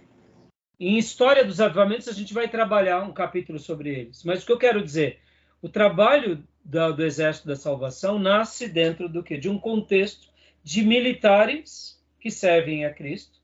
Em 0.79 0.99
História 0.99 1.43
dos 1.43 1.59
Avivamentos, 1.59 2.07
a 2.07 2.13
gente 2.13 2.35
vai 2.35 2.49
trabalhar 2.49 3.03
um 3.03 3.13
capítulo 3.13 3.59
sobre 3.59 3.89
eles. 3.99 4.23
Mas 4.25 4.43
o 4.43 4.47
que 4.47 4.53
eu 4.53 4.59
quero 4.59 4.85
dizer? 4.85 5.21
O 5.63 5.71
trabalho 5.71 6.47
do 6.63 7.03
Exército 7.03 7.49
da 7.49 7.57
Salvação 7.57 8.19
nasce 8.19 8.69
dentro 8.69 9.09
do 9.09 9.23
que? 9.23 9.39
De 9.39 9.49
um 9.49 9.59
contexto 9.59 10.29
de 10.63 10.83
militares 10.83 12.05
que 12.21 12.31
servem 12.31 12.85
a 12.85 12.93
Cristo 12.93 13.41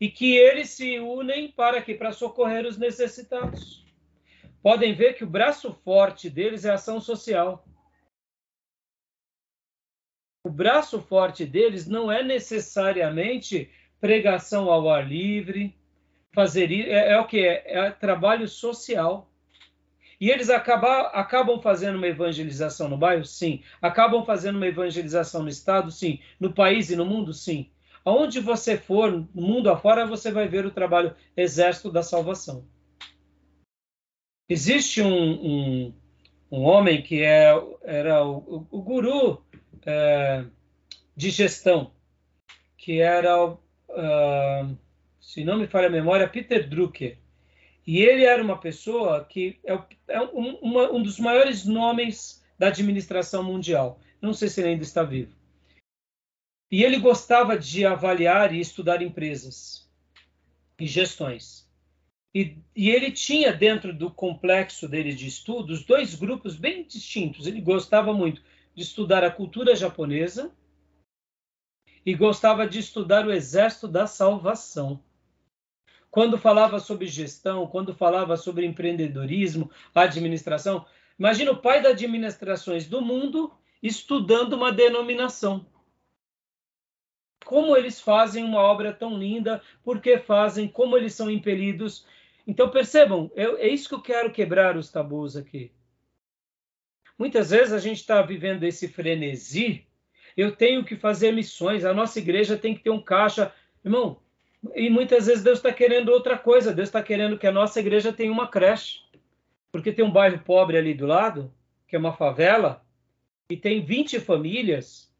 e 0.00 0.08
que 0.08 0.36
eles 0.36 0.70
se 0.70 1.00
unem 1.00 1.50
para 1.50 1.82
que 1.82 1.92
para 1.92 2.12
socorrer 2.12 2.64
os 2.66 2.78
necessitados. 2.78 3.84
Podem 4.62 4.94
ver 4.94 5.14
que 5.14 5.24
o 5.24 5.28
braço 5.28 5.72
forte 5.72 6.30
deles 6.30 6.64
é 6.64 6.70
a 6.70 6.74
ação 6.74 7.00
social. 7.00 7.66
O 10.44 10.50
braço 10.50 11.00
forte 11.00 11.44
deles 11.44 11.88
não 11.88 12.12
é 12.12 12.22
necessariamente 12.22 13.72
pregação 14.00 14.70
ao 14.70 14.88
ar 14.88 15.06
livre, 15.06 15.76
fazer 16.38 16.70
isso, 16.70 16.88
é, 16.88 17.14
é, 17.14 17.20
o 17.20 17.26
que 17.26 17.40
é, 17.40 17.64
é 17.66 17.90
trabalho 17.90 18.46
social. 18.46 19.28
E 20.20 20.30
eles 20.30 20.48
acabam, 20.48 21.10
acabam 21.12 21.60
fazendo 21.60 21.96
uma 21.96 22.06
evangelização 22.06 22.88
no 22.88 22.96
bairro? 22.96 23.24
Sim. 23.24 23.64
Acabam 23.82 24.24
fazendo 24.24 24.54
uma 24.54 24.68
evangelização 24.68 25.42
no 25.42 25.48
Estado? 25.48 25.90
Sim. 25.90 26.20
No 26.38 26.52
país 26.52 26.90
e 26.90 26.96
no 26.96 27.04
mundo? 27.04 27.34
Sim. 27.34 27.68
Aonde 28.04 28.38
você 28.38 28.76
for, 28.76 29.10
no 29.34 29.42
mundo 29.42 29.68
afora, 29.68 30.06
você 30.06 30.30
vai 30.30 30.46
ver 30.46 30.64
o 30.64 30.70
trabalho 30.70 31.12
Exército 31.36 31.90
da 31.90 32.04
Salvação. 32.04 32.64
Existe 34.48 35.02
um, 35.02 35.32
um, 35.32 35.94
um 36.52 36.62
homem 36.62 37.02
que 37.02 37.20
é, 37.20 37.50
era 37.82 38.24
o, 38.24 38.64
o 38.70 38.80
guru 38.80 39.44
é, 39.84 40.44
de 41.16 41.30
gestão, 41.30 41.90
que 42.76 43.00
era, 43.00 43.44
uh, 43.44 44.78
se 45.28 45.44
não 45.44 45.58
me 45.58 45.66
falha 45.66 45.88
a 45.88 45.90
memória, 45.90 46.26
Peter 46.26 46.66
Drucker. 46.66 47.18
E 47.86 47.98
ele 47.98 48.24
era 48.24 48.42
uma 48.42 48.56
pessoa 48.56 49.26
que 49.26 49.60
é, 49.62 49.78
é 50.08 50.22
um, 50.22 50.54
uma, 50.56 50.90
um 50.90 51.02
dos 51.02 51.20
maiores 51.20 51.66
nomes 51.66 52.42
da 52.58 52.68
administração 52.68 53.42
mundial. 53.42 54.00
Não 54.22 54.32
sei 54.32 54.48
se 54.48 54.62
ele 54.62 54.70
ainda 54.70 54.84
está 54.84 55.02
vivo. 55.02 55.36
E 56.72 56.82
ele 56.82 56.98
gostava 56.98 57.58
de 57.58 57.84
avaliar 57.84 58.54
e 58.54 58.58
estudar 58.58 59.02
empresas 59.02 59.86
e 60.80 60.86
gestões. 60.86 61.70
E, 62.34 62.56
e, 62.74 62.88
ele 62.88 63.10
tinha 63.10 63.52
dentro 63.52 63.92
do 63.92 64.10
complexo 64.10 64.88
dele 64.88 65.12
de 65.12 65.26
estudos 65.26 65.84
dois 65.84 66.14
grupos 66.14 66.56
bem 66.56 66.86
distintos. 66.86 67.46
Ele 67.46 67.60
gostava 67.60 68.14
muito 68.14 68.42
de 68.74 68.82
estudar 68.82 69.22
a 69.22 69.30
cultura 69.30 69.76
japonesa 69.76 70.50
e 72.04 72.14
gostava 72.14 72.66
de 72.66 72.78
estudar 72.78 73.26
o 73.26 73.32
exército 73.32 73.86
da 73.86 74.06
salvação. 74.06 75.02
Quando 76.10 76.38
falava 76.38 76.78
sobre 76.80 77.06
gestão, 77.06 77.66
quando 77.66 77.94
falava 77.94 78.36
sobre 78.36 78.64
empreendedorismo, 78.64 79.70
administração, 79.94 80.86
imagina 81.18 81.52
o 81.52 81.60
pai 81.60 81.82
das 81.82 81.92
administrações 81.92 82.86
do 82.86 83.02
mundo 83.02 83.52
estudando 83.82 84.54
uma 84.54 84.72
denominação. 84.72 85.66
Como 87.44 87.76
eles 87.76 88.00
fazem 88.00 88.44
uma 88.44 88.60
obra 88.60 88.92
tão 88.92 89.16
linda, 89.16 89.62
por 89.82 90.00
que 90.00 90.18
fazem, 90.18 90.68
como 90.68 90.96
eles 90.96 91.14
são 91.14 91.30
impelidos. 91.30 92.06
Então 92.46 92.68
percebam, 92.70 93.30
eu, 93.34 93.56
é 93.58 93.68
isso 93.68 93.88
que 93.88 93.94
eu 93.94 94.02
quero 94.02 94.32
quebrar 94.32 94.76
os 94.76 94.90
tabus 94.90 95.36
aqui. 95.36 95.70
Muitas 97.18 97.50
vezes 97.50 97.72
a 97.72 97.78
gente 97.78 97.98
está 97.98 98.22
vivendo 98.22 98.64
esse 98.64 98.88
frenesi. 98.88 99.86
Eu 100.36 100.54
tenho 100.54 100.84
que 100.84 100.96
fazer 100.96 101.32
missões, 101.32 101.84
a 101.84 101.92
nossa 101.92 102.18
igreja 102.18 102.56
tem 102.56 102.74
que 102.74 102.82
ter 102.82 102.90
um 102.90 103.02
caixa. 103.02 103.52
Irmão, 103.84 104.20
e 104.74 104.90
muitas 104.90 105.26
vezes 105.26 105.42
Deus 105.42 105.58
está 105.58 105.72
querendo 105.72 106.10
outra 106.10 106.36
coisa. 106.36 106.72
Deus 106.72 106.88
está 106.88 107.02
querendo 107.02 107.38
que 107.38 107.46
a 107.46 107.52
nossa 107.52 107.80
igreja 107.80 108.12
tenha 108.12 108.32
uma 108.32 108.48
creche. 108.48 109.00
Porque 109.70 109.92
tem 109.92 110.04
um 110.04 110.10
bairro 110.10 110.40
pobre 110.40 110.76
ali 110.76 110.94
do 110.94 111.06
lado, 111.06 111.52
que 111.86 111.94
é 111.94 111.98
uma 111.98 112.12
favela, 112.12 112.84
e 113.50 113.56
tem 113.56 113.84
20 113.84 114.20
famílias, 114.20 115.12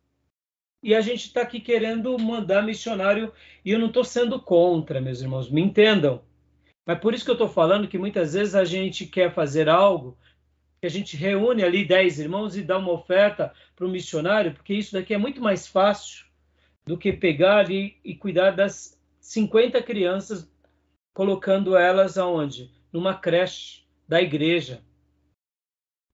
e 0.82 0.94
a 0.94 1.00
gente 1.00 1.26
está 1.26 1.42
aqui 1.42 1.60
querendo 1.60 2.18
mandar 2.18 2.62
missionário, 2.62 3.32
e 3.64 3.70
eu 3.70 3.78
não 3.78 3.88
estou 3.88 4.04
sendo 4.04 4.40
contra, 4.40 5.00
meus 5.00 5.20
irmãos, 5.20 5.50
me 5.50 5.60
entendam. 5.60 6.22
Mas 6.86 6.98
por 6.98 7.12
isso 7.12 7.24
que 7.24 7.30
eu 7.30 7.34
estou 7.34 7.48
falando 7.48 7.88
que 7.88 7.98
muitas 7.98 8.32
vezes 8.32 8.54
a 8.54 8.64
gente 8.64 9.06
quer 9.06 9.34
fazer 9.34 9.68
algo, 9.68 10.16
que 10.80 10.86
a 10.86 10.90
gente 10.90 11.16
reúne 11.16 11.62
ali 11.62 11.84
10 11.84 12.20
irmãos 12.20 12.56
e 12.56 12.62
dá 12.62 12.78
uma 12.78 12.92
oferta 12.92 13.52
para 13.76 13.86
o 13.86 13.90
missionário, 13.90 14.54
porque 14.54 14.72
isso 14.72 14.92
daqui 14.92 15.12
é 15.12 15.18
muito 15.18 15.42
mais 15.42 15.66
fácil 15.66 16.24
do 16.86 16.96
que 16.96 17.12
pegar 17.12 17.58
ali 17.58 17.98
e 18.02 18.14
cuidar 18.14 18.52
das 18.52 18.97
50 19.28 19.82
crianças, 19.82 20.50
colocando 21.12 21.76
elas 21.76 22.16
aonde? 22.16 22.72
Numa 22.90 23.14
creche 23.14 23.82
da 24.08 24.22
igreja. 24.22 24.80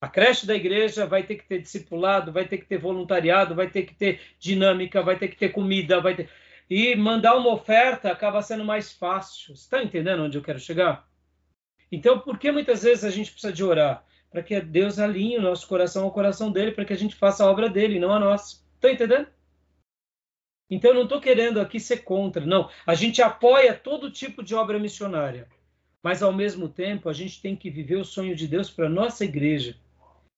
A 0.00 0.08
creche 0.08 0.44
da 0.44 0.54
igreja 0.56 1.06
vai 1.06 1.22
ter 1.22 1.36
que 1.36 1.46
ter 1.46 1.62
discipulado, 1.62 2.32
vai 2.32 2.44
ter 2.48 2.58
que 2.58 2.66
ter 2.66 2.76
voluntariado, 2.76 3.54
vai 3.54 3.70
ter 3.70 3.82
que 3.84 3.94
ter 3.94 4.20
dinâmica, 4.36 5.00
vai 5.00 5.16
ter 5.16 5.28
que 5.28 5.36
ter 5.36 5.50
comida, 5.50 6.00
vai 6.00 6.16
ter... 6.16 6.28
E 6.68 6.96
mandar 6.96 7.36
uma 7.36 7.52
oferta 7.52 8.10
acaba 8.10 8.42
sendo 8.42 8.64
mais 8.64 8.90
fácil. 8.90 9.54
Você 9.54 9.62
está 9.62 9.80
entendendo 9.80 10.24
onde 10.24 10.36
eu 10.36 10.42
quero 10.42 10.58
chegar? 10.58 11.08
Então, 11.92 12.18
por 12.18 12.36
que 12.36 12.50
muitas 12.50 12.82
vezes 12.82 13.04
a 13.04 13.10
gente 13.10 13.30
precisa 13.30 13.52
de 13.52 13.62
orar? 13.62 14.04
Para 14.28 14.42
que 14.42 14.60
Deus 14.60 14.98
alinhe 14.98 15.38
o 15.38 15.42
nosso 15.42 15.68
coração 15.68 16.02
ao 16.02 16.10
coração 16.10 16.50
dele, 16.50 16.72
para 16.72 16.84
que 16.84 16.92
a 16.92 16.98
gente 16.98 17.14
faça 17.14 17.44
a 17.44 17.48
obra 17.48 17.70
dele, 17.70 18.00
não 18.00 18.12
a 18.12 18.18
nossa. 18.18 18.56
Está 18.74 18.90
entendendo? 18.90 19.28
Então, 20.70 20.90
eu 20.90 20.94
não 20.94 21.02
estou 21.04 21.20
querendo 21.20 21.60
aqui 21.60 21.78
ser 21.78 21.98
contra, 21.98 22.44
não. 22.44 22.68
A 22.86 22.94
gente 22.94 23.20
apoia 23.22 23.74
todo 23.74 24.10
tipo 24.10 24.42
de 24.42 24.54
obra 24.54 24.78
missionária, 24.78 25.48
mas, 26.02 26.22
ao 26.22 26.32
mesmo 26.32 26.68
tempo, 26.68 27.08
a 27.08 27.12
gente 27.12 27.40
tem 27.40 27.54
que 27.54 27.70
viver 27.70 27.96
o 27.96 28.04
sonho 28.04 28.34
de 28.34 28.48
Deus 28.48 28.70
para 28.70 28.86
a 28.86 28.90
nossa 28.90 29.24
igreja 29.24 29.76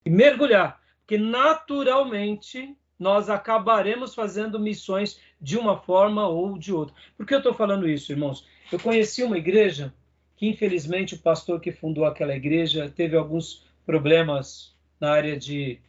e 0.04 0.10
mergulhar, 0.10 0.80
porque 1.00 1.18
naturalmente 1.18 2.76
nós 2.98 3.28
acabaremos 3.28 4.14
fazendo 4.14 4.58
missões 4.58 5.20
de 5.40 5.58
uma 5.58 5.78
forma 5.78 6.26
ou 6.26 6.58
de 6.58 6.72
outra. 6.72 6.94
Por 7.16 7.26
que 7.26 7.34
eu 7.34 7.38
estou 7.38 7.54
falando 7.54 7.88
isso, 7.88 8.12
irmãos? 8.12 8.46
Eu 8.72 8.80
conheci 8.80 9.22
uma 9.22 9.38
igreja 9.38 9.92
que, 10.36 10.46
infelizmente, 10.46 11.14
o 11.14 11.18
pastor 11.18 11.60
que 11.60 11.72
fundou 11.72 12.04
aquela 12.04 12.34
igreja 12.34 12.88
teve 12.88 13.16
alguns 13.16 13.66
problemas 13.84 14.74
na 15.00 15.10
área 15.10 15.36
de. 15.36 15.80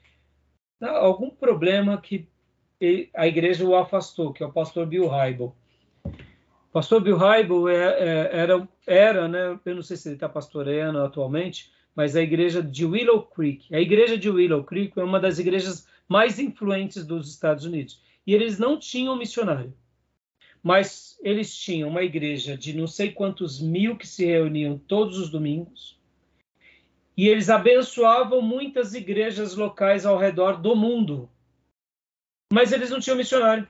algum 0.81 1.29
problema 1.29 1.99
que 1.99 2.27
a 3.15 3.27
igreja 3.27 3.65
o 3.65 3.75
afastou, 3.75 4.31
que 4.31 4.43
é 4.43 4.45
o 4.45 4.51
pastor 4.51 4.85
Bill 4.85 5.07
Hybel. 5.07 5.55
O 6.05 6.71
pastor 6.71 7.01
Bill 7.01 7.17
Hybel 7.17 7.69
é, 7.69 7.75
é, 7.75 8.29
era, 8.33 8.69
era, 8.85 9.27
né, 9.27 9.59
eu 9.65 9.75
não 9.75 9.81
sei 9.81 9.97
se 9.97 10.07
ele 10.07 10.15
está 10.15 10.29
pastoreando 10.29 10.99
atualmente, 10.99 11.71
mas 11.95 12.15
a 12.15 12.21
igreja 12.21 12.61
de 12.61 12.85
Willow 12.85 13.23
Creek. 13.23 13.73
A 13.73 13.79
igreja 13.79 14.17
de 14.17 14.29
Willow 14.29 14.63
Creek 14.63 14.99
é 14.99 15.03
uma 15.03 15.19
das 15.19 15.39
igrejas 15.39 15.87
mais 16.07 16.37
influentes 16.37 17.03
dos 17.05 17.29
Estados 17.29 17.65
Unidos. 17.65 17.99
E 18.25 18.33
eles 18.35 18.59
não 18.59 18.77
tinham 18.77 19.17
missionário, 19.17 19.73
mas 20.61 21.17
eles 21.23 21.55
tinham 21.55 21.89
uma 21.89 22.03
igreja 22.03 22.55
de 22.55 22.77
não 22.77 22.85
sei 22.85 23.11
quantos 23.11 23.59
mil 23.59 23.95
que 23.95 24.05
se 24.05 24.25
reuniam 24.25 24.77
todos 24.77 25.17
os 25.17 25.29
domingos. 25.29 25.97
E 27.15 27.27
eles 27.27 27.49
abençoavam 27.49 28.41
muitas 28.41 28.93
igrejas 28.93 29.55
locais 29.55 30.05
ao 30.05 30.19
redor 30.19 30.61
do 30.61 30.75
mundo 30.75 31.27
mas 32.51 32.71
eles 32.71 32.89
não 32.89 32.99
tinham 32.99 33.17
missionário. 33.17 33.67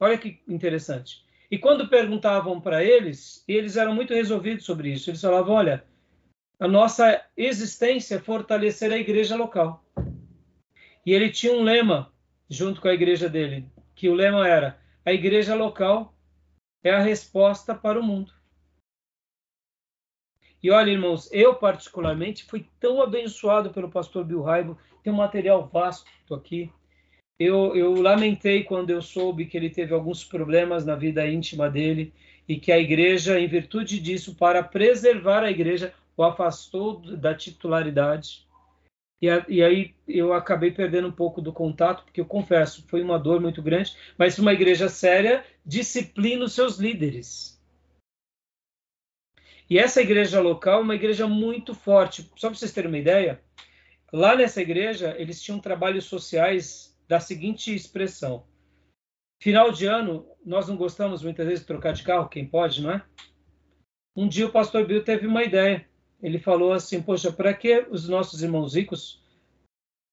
Olha 0.00 0.18
que 0.18 0.42
interessante. 0.46 1.24
E 1.50 1.58
quando 1.58 1.88
perguntavam 1.88 2.60
para 2.60 2.82
eles, 2.82 3.44
eles 3.46 3.76
eram 3.76 3.94
muito 3.94 4.12
resolvidos 4.12 4.64
sobre 4.64 4.92
isso. 4.92 5.10
Eles 5.10 5.20
falavam: 5.20 5.54
olha, 5.54 5.84
a 6.58 6.66
nossa 6.66 7.24
existência 7.36 8.16
é 8.16 8.20
fortalecer 8.20 8.92
a 8.92 8.98
igreja 8.98 9.36
local. 9.36 9.84
E 11.04 11.12
ele 11.12 11.30
tinha 11.30 11.52
um 11.52 11.62
lema 11.62 12.12
junto 12.48 12.80
com 12.80 12.88
a 12.88 12.94
igreja 12.94 13.28
dele, 13.28 13.70
que 13.94 14.08
o 14.08 14.14
lema 14.14 14.46
era: 14.46 14.78
a 15.04 15.12
igreja 15.12 15.54
local 15.54 16.14
é 16.82 16.90
a 16.90 17.00
resposta 17.00 17.74
para 17.74 17.98
o 17.98 18.02
mundo. 18.02 18.32
E 20.62 20.70
olha, 20.70 20.90
irmãos, 20.90 21.30
eu 21.32 21.54
particularmente 21.54 22.44
fui 22.44 22.68
tão 22.80 23.00
abençoado 23.00 23.70
pelo 23.70 23.90
pastor 23.90 24.24
Bill 24.24 24.42
Raibo, 24.42 24.76
tem 25.02 25.12
um 25.12 25.16
material 25.16 25.68
vasto 25.68 26.34
aqui 26.34 26.72
Eu, 27.38 27.76
eu 27.76 27.94
lamentei 28.00 28.64
quando 28.64 28.90
eu 28.90 29.02
soube 29.02 29.44
que 29.44 29.56
ele 29.56 29.68
teve 29.68 29.92
alguns 29.92 30.24
problemas 30.24 30.86
na 30.86 30.96
vida 30.96 31.26
íntima 31.26 31.68
dele 31.68 32.12
e 32.48 32.58
que 32.58 32.72
a 32.72 32.78
igreja, 32.78 33.38
em 33.38 33.46
virtude 33.46 34.00
disso, 34.00 34.34
para 34.34 34.62
preservar 34.62 35.42
a 35.42 35.50
igreja, 35.50 35.92
o 36.16 36.22
afastou 36.22 37.00
da 37.00 37.34
titularidade. 37.34 38.46
E, 39.20 39.28
a, 39.28 39.44
e, 39.48 39.62
aí 39.62 39.94
eu 40.08 40.32
acabei 40.32 40.70
perdendo 40.70 41.08
um 41.08 41.12
pouco 41.12 41.42
do 41.42 41.52
contato, 41.52 42.04
porque 42.04 42.20
eu 42.20 42.26
confesso, 42.26 42.86
foi 42.88 43.02
uma 43.02 43.18
dor 43.18 43.40
muito 43.40 43.62
grande, 43.62 43.94
mas 44.16 44.38
uma 44.38 44.52
igreja 44.52 44.88
séria 44.88 45.44
disciplina 45.64 46.44
os 46.44 46.54
seus 46.54 46.78
líderes. 46.78 47.60
E 49.68 49.78
essa 49.78 50.00
igreja 50.00 50.40
local 50.40 50.80
é 50.80 50.82
uma 50.82 50.94
igreja 50.94 51.26
muito 51.26 51.74
forte. 51.74 52.30
Só 52.36 52.48
para 52.48 52.56
vocês 52.56 52.72
terem 52.72 52.88
uma 52.88 52.98
ideia, 52.98 53.40
lá 54.12 54.36
nessa 54.36 54.62
igreja 54.62 55.14
eles 55.18 55.42
tinham 55.42 55.58
trabalhos 55.58 56.04
sociais 56.04 56.95
da 57.08 57.20
seguinte 57.20 57.74
expressão: 57.74 58.44
final 59.40 59.72
de 59.72 59.86
ano, 59.86 60.26
nós 60.44 60.68
não 60.68 60.76
gostamos 60.76 61.22
muitas 61.22 61.46
vezes 61.46 61.60
de 61.60 61.66
trocar 61.66 61.92
de 61.92 62.02
carro, 62.02 62.28
quem 62.28 62.46
pode, 62.46 62.82
não 62.82 62.90
é? 62.90 63.04
Um 64.16 64.28
dia 64.28 64.46
o 64.46 64.52
pastor 64.52 64.86
Bill 64.86 65.04
teve 65.04 65.26
uma 65.26 65.42
ideia. 65.42 65.88
Ele 66.22 66.38
falou 66.38 66.72
assim: 66.72 67.02
Poxa, 67.02 67.32
para 67.32 67.52
que 67.52 67.86
os 67.90 68.08
nossos 68.08 68.42
irmãos 68.42 68.74
ricos, 68.74 69.22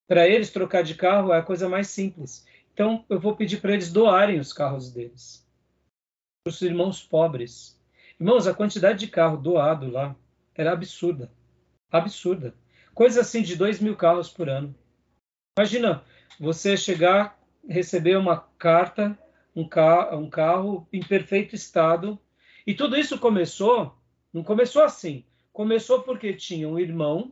para 0.08 0.28
eles 0.28 0.52
trocar 0.52 0.84
de 0.84 0.96
carro 0.96 1.34
é 1.34 1.40
a 1.40 1.44
coisa 1.44 1.70
mais 1.70 1.88
simples. 1.88 2.46
Então 2.74 3.06
eu 3.10 3.20
vou 3.20 3.36
pedir 3.36 3.62
para 3.62 3.74
eles 3.74 3.92
doarem 3.92 4.40
os 4.40 4.52
carros 4.52 4.92
deles 4.92 5.44
para 6.44 6.52
os 6.52 6.62
irmãos 6.62 7.02
pobres. 7.02 7.80
Irmãos, 8.20 8.48
a 8.48 8.54
quantidade 8.54 9.00
de 9.00 9.08
carro 9.08 9.38
doado 9.38 9.90
lá 9.90 10.14
era 10.54 10.74
absurda. 10.74 11.32
Absurda. 11.90 12.54
Coisa 12.94 13.22
assim 13.22 13.42
de 13.42 13.56
dois 13.56 13.80
mil 13.80 13.96
carros 13.96 14.30
por 14.30 14.50
ano. 14.50 14.76
Imagina, 15.58 16.04
você 16.40 16.76
chegar, 16.76 17.40
receber 17.68 18.18
uma 18.18 18.38
carta, 18.58 19.18
um, 19.56 19.68
ca 19.68 20.16
um 20.16 20.30
carro 20.30 20.88
em 20.92 21.02
perfeito 21.02 21.56
estado. 21.56 22.20
E 22.66 22.74
tudo 22.74 22.98
isso 22.98 23.20
começou, 23.20 23.96
não 24.32 24.44
começou 24.44 24.84
assim. 24.84 25.26
Começou 25.52 26.02
porque 26.02 26.34
tinha 26.34 26.68
um 26.68 26.80
irmão, 26.80 27.32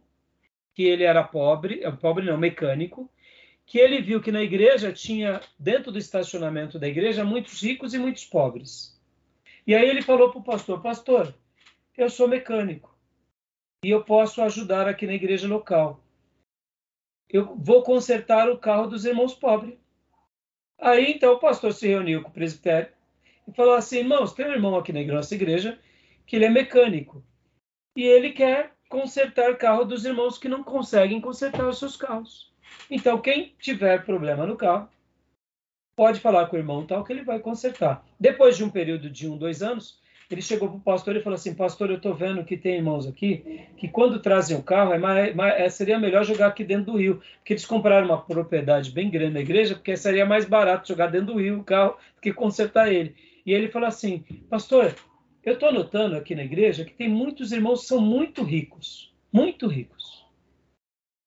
que 0.74 0.84
ele 0.84 1.04
era 1.04 1.24
pobre, 1.24 1.84
é, 1.84 1.92
pobre 1.92 2.26
não, 2.26 2.38
mecânico, 2.38 3.10
que 3.66 3.80
ele 3.80 4.02
viu 4.02 4.22
que 4.22 4.32
na 4.32 4.42
igreja 4.42 4.92
tinha, 4.92 5.42
dentro 5.58 5.92
do 5.92 5.98
estacionamento 5.98 6.78
da 6.78 6.88
igreja, 6.88 7.24
muitos 7.24 7.62
ricos 7.62 7.94
e 7.94 8.00
muitos 8.00 8.26
pobres. 8.26 9.00
E 9.66 9.76
aí 9.76 9.90
ele 9.90 10.02
falou 10.02 10.30
para 10.30 10.40
o 10.40 10.44
pastor: 10.44 10.82
Pastor, 10.82 11.34
eu 11.98 12.10
sou 12.10 12.28
mecânico 12.28 12.96
e 13.84 13.90
eu 13.90 14.04
posso 14.04 14.42
ajudar 14.42 14.88
aqui 14.88 15.08
na 15.08 15.14
igreja 15.14 15.48
local 15.48 16.04
eu 17.32 17.56
vou 17.56 17.84
consertar 17.84 18.50
o 18.50 18.58
carro 18.58 18.88
dos 18.88 19.06
irmãos 19.06 19.34
pobres. 19.34 19.76
Aí 20.80 21.12
então 21.12 21.34
o 21.34 21.39
pastor 21.39 21.74
se 21.74 21.88
reuniu 21.88 22.22
com 22.22 22.30
o 22.30 22.34
presbitério 22.34 22.91
e 23.48 23.52
falou 23.54 23.76
assim: 23.76 24.00
irmãos, 24.00 24.34
tem 24.34 24.46
um 24.46 24.52
irmão 24.52 24.76
aqui 24.76 24.91
na 24.91 25.02
nossa 25.13 25.36
igreja 25.36 25.80
que 26.26 26.36
ele 26.36 26.46
é 26.46 26.50
mecânico 26.50 27.24
e 27.96 28.04
ele 28.04 28.32
quer 28.32 28.74
consertar 28.89 29.52
o 29.52 29.58
carro 29.58 29.86
dos 29.86 30.06
irmãos 30.06 30.38
que 30.38 30.50
não 30.50 30.63
conseguem 30.63 31.22
consertar 31.22 31.67
os 31.67 31.80
seus 31.80 31.96
carros. 31.96 32.52
Então, 32.89 33.22
quem 33.22 33.56
tiver 33.60 34.06
problema 34.06 34.46
no 34.46 34.58
carro, 34.58 34.89
pode 35.96 36.20
falar 36.20 36.48
com 36.48 36.56
o 36.56 36.60
irmão 36.60 36.86
tal 36.86 37.04
que 37.04 37.13
ele 37.13 37.24
vai 37.24 37.39
consertar. 37.39 38.06
Depois 38.20 38.58
de 38.58 38.63
um 38.63 38.70
período 38.70 39.10
de 39.10 39.30
um, 39.30 39.38
dois 39.38 39.62
anos, 39.62 40.01
ele 40.34 40.41
chegou 40.41 40.70
para 40.70 40.78
o 40.78 40.82
pastor 40.82 41.15
e 41.15 41.22
falou 41.22 41.36
assim: 41.36 41.54
Pastor, 41.54 41.89
eu 41.89 41.98
estou 41.98 42.13
vendo 42.13 42.44
que 42.44 42.58
tem 42.58 42.76
irmãos 42.76 43.08
aqui 43.08 43.65
que 43.78 43.88
quando 43.88 44.20
trazem 44.20 44.58
o 44.58 44.63
carro, 44.63 44.94
é 44.94 44.98
mais, 44.98 45.36
mais, 45.36 45.60
é, 45.60 45.70
seria 45.70 46.00
melhor 46.00 46.24
jogar 46.24 46.48
aqui 46.48 46.63
dentro 46.63 46.94
do 46.94 46.98
rio, 46.98 47.22
porque 47.38 47.54
eles 47.54 47.65
compraram 47.65 48.06
uma 48.06 48.22
propriedade 48.22 48.91
bem 48.91 49.10
grande 49.10 49.34
na 49.34 49.41
igreja, 49.41 49.76
porque 49.76 49.96
seria 49.98 50.26
mais 50.26 50.46
barato 50.46 50.88
jogar 50.88 51.08
dentro 51.08 51.34
do 51.34 51.39
rio 51.39 51.60
o 51.60 51.63
carro 51.63 51.98
do 52.15 52.22
que 52.22 52.32
consertar 52.32 52.91
ele. 52.91 53.15
E 53.46 53.54
ele 53.54 53.70
falou 53.70 53.88
assim: 53.88 54.24
Pastor, 54.50 54.96
eu 55.44 55.54
estou 55.54 55.74
notando 55.74 56.15
aqui 56.15 56.36
na 56.36 56.44
igreja 56.44 56.86
que 56.86 56.94
tem 56.94 57.10
muitos 57.10 57.52
irmãos 57.52 57.82
que 57.82 57.88
são 57.88 58.00
muito 58.00 58.44
ricos, 58.44 59.13
muito 59.34 59.67
ricos. 59.67 60.26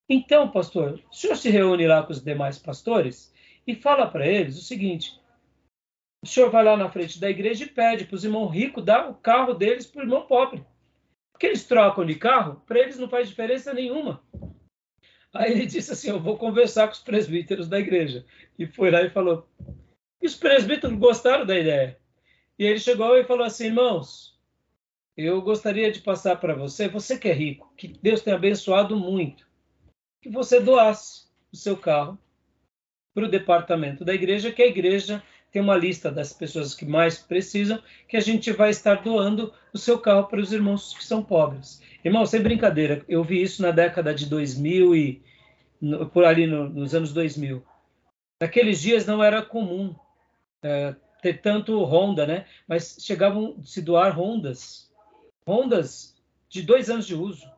Então, 0.08 0.50
pastor, 0.50 1.00
o 1.10 1.14
senhor 1.14 1.36
se 1.36 1.50
reúne 1.50 1.86
lá 1.86 2.02
com 2.02 2.12
os 2.12 2.22
demais 2.22 2.58
pastores 2.58 3.32
e 3.66 3.74
fala 3.74 4.06
para 4.06 4.26
eles 4.26 4.58
o 4.58 4.62
seguinte: 4.62 5.18
o 6.24 6.26
senhor 6.26 6.50
vai 6.50 6.64
lá 6.64 6.74
na 6.74 6.88
frente 6.88 7.20
da 7.20 7.28
igreja 7.28 7.64
e 7.64 7.68
pede 7.68 8.06
para 8.06 8.16
os 8.16 8.24
irmãos 8.24 8.48
ricos 8.48 8.82
dar 8.82 9.10
o 9.10 9.14
carro 9.14 9.52
deles 9.52 9.87
para 9.87 10.00
o 10.00 10.04
irmão 10.04 10.26
pobre. 10.26 10.64
Porque 11.30 11.46
eles 11.46 11.64
trocam 11.64 12.06
de 12.06 12.14
carro, 12.14 12.62
para 12.66 12.80
eles 12.80 12.98
não 12.98 13.10
faz 13.10 13.28
diferença 13.28 13.74
nenhuma. 13.74 14.22
Aí 15.34 15.52
ele 15.52 15.66
disse 15.66 15.92
assim: 15.92 16.08
Eu 16.08 16.18
vou 16.18 16.38
conversar 16.38 16.87
com 16.87 16.94
os 16.94 17.00
presbíteros 17.00 17.68
da 17.68 17.78
igreja. 17.78 18.24
E 18.58 18.66
foi 18.66 18.90
lá 18.90 19.02
e 19.02 19.10
falou. 19.10 19.46
E 20.22 20.26
os 20.26 20.34
presbíteros 20.34 20.96
gostaram 20.96 21.44
da 21.44 21.58
ideia. 21.58 21.98
E 22.58 22.64
ele 22.64 22.78
chegou 22.78 23.14
e 23.18 23.24
falou 23.24 23.44
assim: 23.44 23.66
Irmãos, 23.66 24.40
eu 25.14 25.42
gostaria 25.42 25.92
de 25.92 26.00
passar 26.00 26.37
para 26.37 26.54
você, 26.54 26.88
você 26.88 27.18
que 27.18 27.28
é 27.28 27.34
rico, 27.34 27.70
que 27.76 27.88
Deus 27.88 28.22
tem 28.22 28.32
abençoado 28.32 28.96
muito, 28.96 29.46
que 30.22 30.30
você 30.30 30.58
doasse 30.58 31.26
o 31.52 31.56
seu 31.56 31.76
carro 31.76 32.18
para 33.12 33.26
o 33.26 33.30
departamento 33.30 34.04
da 34.04 34.14
igreja, 34.14 34.50
que 34.50 34.62
a 34.62 34.66
igreja 34.66 35.22
tem 35.54 35.62
uma 35.62 35.76
lista 35.76 36.10
das 36.10 36.32
pessoas 36.32 36.74
que 36.74 36.84
mais 36.84 37.16
precisam, 37.16 37.80
que 38.08 38.16
a 38.16 38.20
gente 38.20 38.50
vai 38.50 38.70
estar 38.70 39.04
doando 39.04 39.54
o 39.72 39.78
seu 39.78 40.00
carro 40.00 40.26
para 40.26 40.40
os 40.40 40.52
irmãos 40.52 40.92
que 40.94 41.04
são 41.04 41.22
pobres. 41.22 41.80
Irmão, 42.04 42.26
sem 42.26 42.42
brincadeira, 42.42 43.04
eu 43.08 43.22
vi 43.22 43.40
isso 43.40 43.62
na 43.62 43.70
década 43.70 44.12
de 44.12 44.26
2000 44.26 44.96
e 44.96 45.22
no, 45.80 46.06
por 46.06 46.24
ali 46.24 46.44
no, 46.44 46.68
nos 46.68 46.92
anos 46.92 47.12
2000. 47.12 47.64
Naqueles 48.40 48.80
dias 48.80 49.06
não 49.06 49.22
era 49.22 49.42
comum 49.42 49.94
é, 50.60 50.96
ter 51.22 51.40
tanto 51.40 51.84
Honda, 51.84 52.26
né? 52.26 52.46
Mas 52.66 52.96
chegavam 52.98 53.56
a 53.60 53.64
se 53.64 53.80
doar 53.80 54.18
Hondas, 54.18 54.90
Hondas 55.46 56.16
de 56.48 56.62
dois 56.62 56.90
anos 56.90 57.06
de 57.06 57.14
uso. 57.14 57.48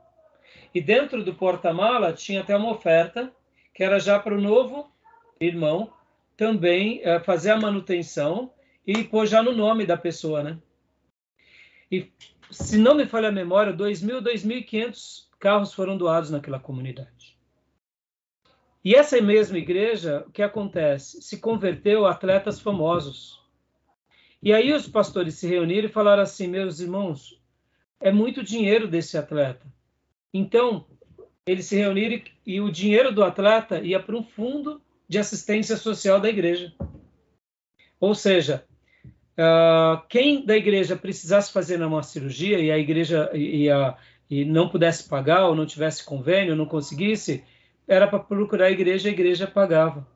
E 0.74 0.82
dentro 0.82 1.24
do 1.24 1.32
porta-mala 1.32 2.12
tinha 2.12 2.42
até 2.42 2.54
uma 2.54 2.72
oferta 2.72 3.32
que 3.72 3.82
era 3.82 3.98
já 3.98 4.18
para 4.18 4.36
o 4.36 4.40
novo 4.40 4.92
irmão 5.40 5.95
também 6.36 7.00
é, 7.02 7.18
fazer 7.18 7.50
a 7.50 7.60
manutenção 7.60 8.52
e 8.86 9.02
pôr 9.04 9.26
já 9.26 9.42
no 9.42 9.52
nome 9.52 9.86
da 9.86 9.96
pessoa, 9.96 10.42
né? 10.42 10.58
E 11.90 12.10
se 12.50 12.78
não 12.78 12.94
me 12.94 13.06
falha 13.06 13.28
a 13.28 13.32
memória, 13.32 13.72
2.000, 13.72 14.20
2.500 14.22 15.26
carros 15.38 15.72
foram 15.72 15.96
doados 15.96 16.30
naquela 16.30 16.60
comunidade. 16.60 17.36
E 18.84 18.94
essa 18.94 19.20
mesma 19.20 19.58
igreja, 19.58 20.24
o 20.28 20.30
que 20.30 20.42
acontece? 20.42 21.20
Se 21.20 21.40
converteu 21.40 22.06
atletas 22.06 22.60
famosos. 22.60 23.42
E 24.40 24.52
aí 24.52 24.72
os 24.72 24.86
pastores 24.86 25.34
se 25.34 25.48
reuniram 25.48 25.88
e 25.88 25.92
falaram 25.92 26.22
assim: 26.22 26.46
meus 26.46 26.78
irmãos, 26.78 27.40
é 28.00 28.12
muito 28.12 28.44
dinheiro 28.44 28.86
desse 28.86 29.18
atleta. 29.18 29.66
Então, 30.32 30.86
eles 31.46 31.66
se 31.66 31.74
reuniram 31.74 32.22
e 32.46 32.60
o 32.60 32.70
dinheiro 32.70 33.12
do 33.12 33.24
atleta 33.24 33.80
ia 33.80 33.98
para 33.98 34.16
um 34.16 34.22
fundo 34.22 34.80
de 35.08 35.18
assistência 35.18 35.76
social 35.76 36.20
da 36.20 36.28
igreja. 36.28 36.72
Ou 38.00 38.14
seja, 38.14 38.64
uh, 39.38 40.02
quem 40.08 40.44
da 40.44 40.56
igreja 40.56 40.96
precisasse 40.96 41.52
fazer 41.52 41.80
uma 41.82 42.02
cirurgia 42.02 42.58
e 42.58 42.70
a 42.70 42.78
igreja 42.78 43.30
ia, 43.34 43.96
e 44.28 44.44
não 44.44 44.68
pudesse 44.68 45.08
pagar, 45.08 45.46
ou 45.46 45.54
não 45.54 45.66
tivesse 45.66 46.04
convênio, 46.04 46.56
não 46.56 46.66
conseguisse, 46.66 47.44
era 47.86 48.06
para 48.06 48.18
procurar 48.18 48.66
a 48.66 48.70
igreja, 48.70 49.08
a 49.08 49.12
igreja 49.12 49.46
pagava. 49.46 50.06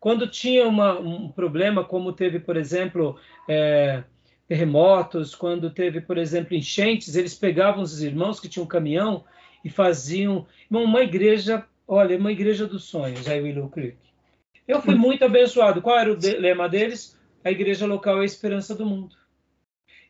Quando 0.00 0.28
tinha 0.28 0.66
uma, 0.66 0.98
um 0.98 1.28
problema, 1.28 1.84
como 1.84 2.12
teve, 2.12 2.38
por 2.38 2.56
exemplo, 2.56 3.18
é, 3.48 4.04
terremotos, 4.46 5.34
quando 5.34 5.70
teve, 5.70 6.00
por 6.00 6.16
exemplo, 6.16 6.54
enchentes, 6.54 7.16
eles 7.16 7.34
pegavam 7.34 7.82
os 7.82 8.00
irmãos 8.00 8.38
que 8.38 8.48
tinham 8.48 8.64
um 8.64 8.68
caminhão 8.68 9.24
e 9.64 9.68
faziam 9.68 10.46
uma 10.70 11.02
igreja, 11.02 11.66
olha, 11.86 12.16
uma 12.16 12.30
igreja 12.30 12.66
dos 12.66 12.84
sonhos, 12.84 13.28
aí 13.28 13.40
Willow 13.40 13.68
Creek. 13.68 14.07
Eu 14.68 14.82
fui 14.82 14.94
muito 14.94 15.24
abençoado. 15.24 15.80
Qual 15.80 15.98
era 15.98 16.12
o 16.12 16.16
de 16.16 16.36
lema 16.36 16.68
deles? 16.68 17.18
A 17.42 17.50
igreja 17.50 17.86
local 17.86 18.18
é 18.18 18.20
a 18.20 18.26
esperança 18.26 18.74
do 18.74 18.84
mundo. 18.84 19.16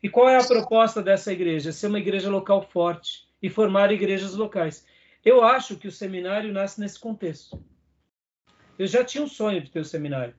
E 0.03 0.09
qual 0.09 0.27
é 0.27 0.35
a 0.35 0.43
proposta 0.43 1.01
dessa 1.01 1.31
igreja? 1.31 1.71
Ser 1.71 1.87
uma 1.87 1.99
igreja 1.99 2.29
local 2.29 2.61
forte 2.61 3.25
e 3.41 3.49
formar 3.49 3.89
igrejas 3.89 4.35
locais. 4.35 4.85
Eu 5.23 5.43
acho 5.45 5.77
que 5.77 5.87
o 5.87 5.91
seminário 5.91 6.51
nasce 6.51 6.81
nesse 6.81 6.99
contexto. 6.99 7.63
Eu 8.77 8.85
já 8.85 9.01
tinha 9.01 9.23
um 9.23 9.27
sonho 9.27 9.61
de 9.61 9.71
ter 9.71 9.79
o 9.79 9.81
um 9.81 9.85
seminário, 9.85 10.35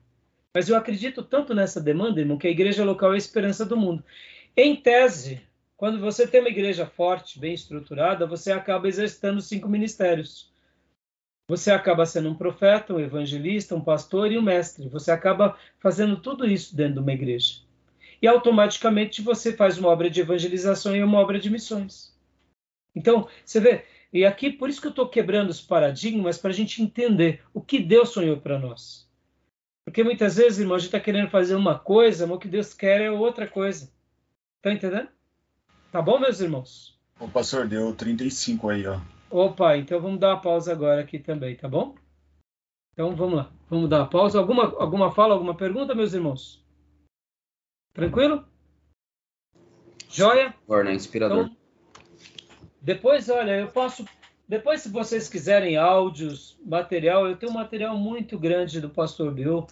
mas 0.53 0.69
eu 0.69 0.75
acredito 0.75 1.23
tanto 1.23 1.55
nessa 1.55 1.81
demanda, 1.81 2.19
irmão, 2.19 2.37
que 2.37 2.47
a 2.47 2.51
igreja 2.51 2.83
local 2.83 3.11
é 3.11 3.15
a 3.15 3.17
esperança 3.17 3.65
do 3.65 3.77
mundo. 3.77 4.03
Em 4.55 4.75
tese, 4.75 5.41
quando 5.77 5.99
você 5.99 6.27
tem 6.27 6.41
uma 6.41 6.49
igreja 6.49 6.85
forte, 6.85 7.39
bem 7.39 7.53
estruturada, 7.53 8.27
você 8.27 8.51
acaba 8.51 8.87
exercitando 8.87 9.41
cinco 9.41 9.67
ministérios. 9.67 10.50
Você 11.51 11.69
acaba 11.69 12.05
sendo 12.05 12.29
um 12.29 12.33
profeta, 12.33 12.93
um 12.93 12.99
evangelista, 13.01 13.75
um 13.75 13.81
pastor 13.81 14.31
e 14.31 14.37
um 14.37 14.41
mestre. 14.41 14.87
Você 14.87 15.11
acaba 15.11 15.57
fazendo 15.81 16.15
tudo 16.15 16.47
isso 16.47 16.73
dentro 16.73 16.93
de 16.93 16.99
uma 17.01 17.11
igreja. 17.11 17.55
E 18.21 18.25
automaticamente 18.25 19.21
você 19.21 19.51
faz 19.51 19.77
uma 19.77 19.89
obra 19.89 20.09
de 20.09 20.21
evangelização 20.21 20.95
e 20.95 21.03
uma 21.03 21.19
obra 21.19 21.37
de 21.37 21.49
missões. 21.49 22.15
Então, 22.95 23.27
você 23.43 23.59
vê, 23.59 23.83
e 24.13 24.23
aqui 24.23 24.49
por 24.49 24.69
isso 24.69 24.79
que 24.79 24.87
eu 24.87 24.91
estou 24.91 25.09
quebrando 25.09 25.49
os 25.49 25.59
paradigmas 25.59 26.37
para 26.37 26.51
a 26.51 26.53
gente 26.53 26.81
entender 26.81 27.43
o 27.53 27.59
que 27.59 27.79
Deus 27.79 28.11
sonhou 28.11 28.37
para 28.37 28.57
nós. 28.57 29.05
Porque 29.83 30.05
muitas 30.05 30.37
vezes, 30.37 30.59
irmão, 30.59 30.75
a 30.75 30.79
gente 30.79 30.87
está 30.87 31.01
querendo 31.01 31.29
fazer 31.29 31.55
uma 31.55 31.77
coisa, 31.77 32.25
mas 32.25 32.37
o 32.37 32.39
que 32.39 32.47
Deus 32.47 32.73
quer 32.73 33.01
é 33.01 33.11
outra 33.11 33.45
coisa. 33.45 33.91
Tá 34.61 34.71
entendendo? 34.71 35.09
Tá 35.91 36.01
bom, 36.01 36.17
meus 36.17 36.39
irmãos? 36.39 36.97
O 37.19 37.27
pastor 37.27 37.67
deu 37.67 37.93
35 37.93 38.69
aí, 38.69 38.87
ó. 38.87 39.01
Opa, 39.31 39.77
então 39.77 40.01
vamos 40.01 40.19
dar 40.19 40.33
uma 40.33 40.41
pausa 40.41 40.73
agora 40.73 41.01
aqui 41.01 41.17
também, 41.17 41.55
tá 41.55 41.67
bom? 41.67 41.95
Então 42.91 43.15
vamos 43.15 43.35
lá, 43.35 43.51
vamos 43.69 43.89
dar 43.89 43.99
uma 43.99 44.09
pausa. 44.09 44.37
Alguma, 44.37 44.65
alguma 44.77 45.11
fala, 45.11 45.33
alguma 45.33 45.55
pergunta, 45.55 45.95
meus 45.95 46.13
irmãos? 46.13 46.61
Tranquilo? 47.93 48.45
Joia? 50.09 50.53
Torna 50.67 50.93
inspirador. 50.93 51.45
Então, 51.45 51.57
depois, 52.81 53.29
olha, 53.29 53.57
eu 53.57 53.67
posso. 53.67 54.05
Depois, 54.47 54.81
se 54.81 54.89
vocês 54.89 55.29
quiserem 55.29 55.77
áudios, 55.77 56.59
material, 56.65 57.25
eu 57.25 57.37
tenho 57.37 57.53
um 57.53 57.55
material 57.55 57.95
muito 57.95 58.37
grande 58.37 58.81
do 58.81 58.89
Pastor 58.89 59.31
Bill. 59.33 59.65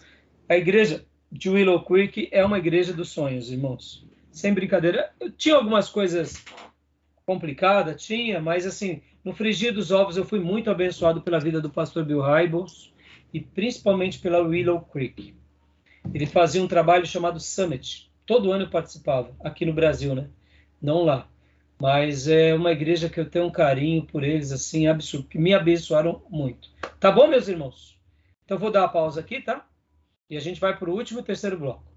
A 0.48 0.56
igreja 0.56 1.04
de 1.30 1.50
Willow 1.50 1.84
Creek 1.84 2.30
é 2.32 2.42
uma 2.42 2.58
igreja 2.58 2.94
dos 2.94 3.10
sonhos, 3.10 3.50
irmãos. 3.50 4.06
Sem 4.30 4.54
brincadeira. 4.54 5.12
Eu 5.20 5.30
tinha 5.30 5.56
algumas 5.56 5.90
coisas 5.90 6.42
complicadas, 7.26 8.02
tinha, 8.02 8.40
mas 8.40 8.64
assim, 8.64 9.02
no 9.24 9.34
frigir 9.34 9.72
dos 9.72 9.90
ovos 9.90 10.16
eu 10.16 10.24
fui 10.24 10.40
muito 10.40 10.70
abençoado 10.70 11.20
pela 11.20 11.38
vida 11.38 11.60
do 11.60 11.70
Pastor 11.70 12.04
Bill 12.04 12.22
Hybels 12.22 12.92
e 13.32 13.40
principalmente 13.40 14.18
pela 14.18 14.40
Willow 14.40 14.80
Creek. 14.80 15.34
Ele 16.12 16.26
fazia 16.26 16.62
um 16.62 16.68
trabalho 16.68 17.06
chamado 17.06 17.38
Summit. 17.38 18.10
Todo 18.24 18.50
ano 18.52 18.64
eu 18.64 18.70
participava, 18.70 19.34
aqui 19.44 19.66
no 19.66 19.72
Brasil, 19.72 20.14
né? 20.14 20.28
Não 20.80 21.02
lá. 21.04 21.28
Mas 21.80 22.28
é 22.28 22.54
uma 22.54 22.72
igreja 22.72 23.08
que 23.08 23.18
eu 23.18 23.28
tenho 23.28 23.46
um 23.46 23.50
carinho 23.50 24.04
por 24.04 24.22
eles, 24.22 24.52
assim, 24.52 24.86
absurdo, 24.86 25.28
que 25.28 25.38
me 25.38 25.54
abençoaram 25.54 26.22
muito. 26.28 26.68
Tá 26.98 27.10
bom, 27.10 27.26
meus 27.26 27.48
irmãos? 27.48 27.98
Então 28.44 28.58
vou 28.58 28.70
dar 28.70 28.84
a 28.84 28.88
pausa 28.88 29.20
aqui, 29.20 29.40
tá? 29.40 29.66
E 30.28 30.36
a 30.36 30.40
gente 30.40 30.60
vai 30.60 30.76
para 30.76 30.90
o 30.90 30.94
último 30.94 31.20
e 31.20 31.22
terceiro 31.22 31.58
bloco. 31.58 31.89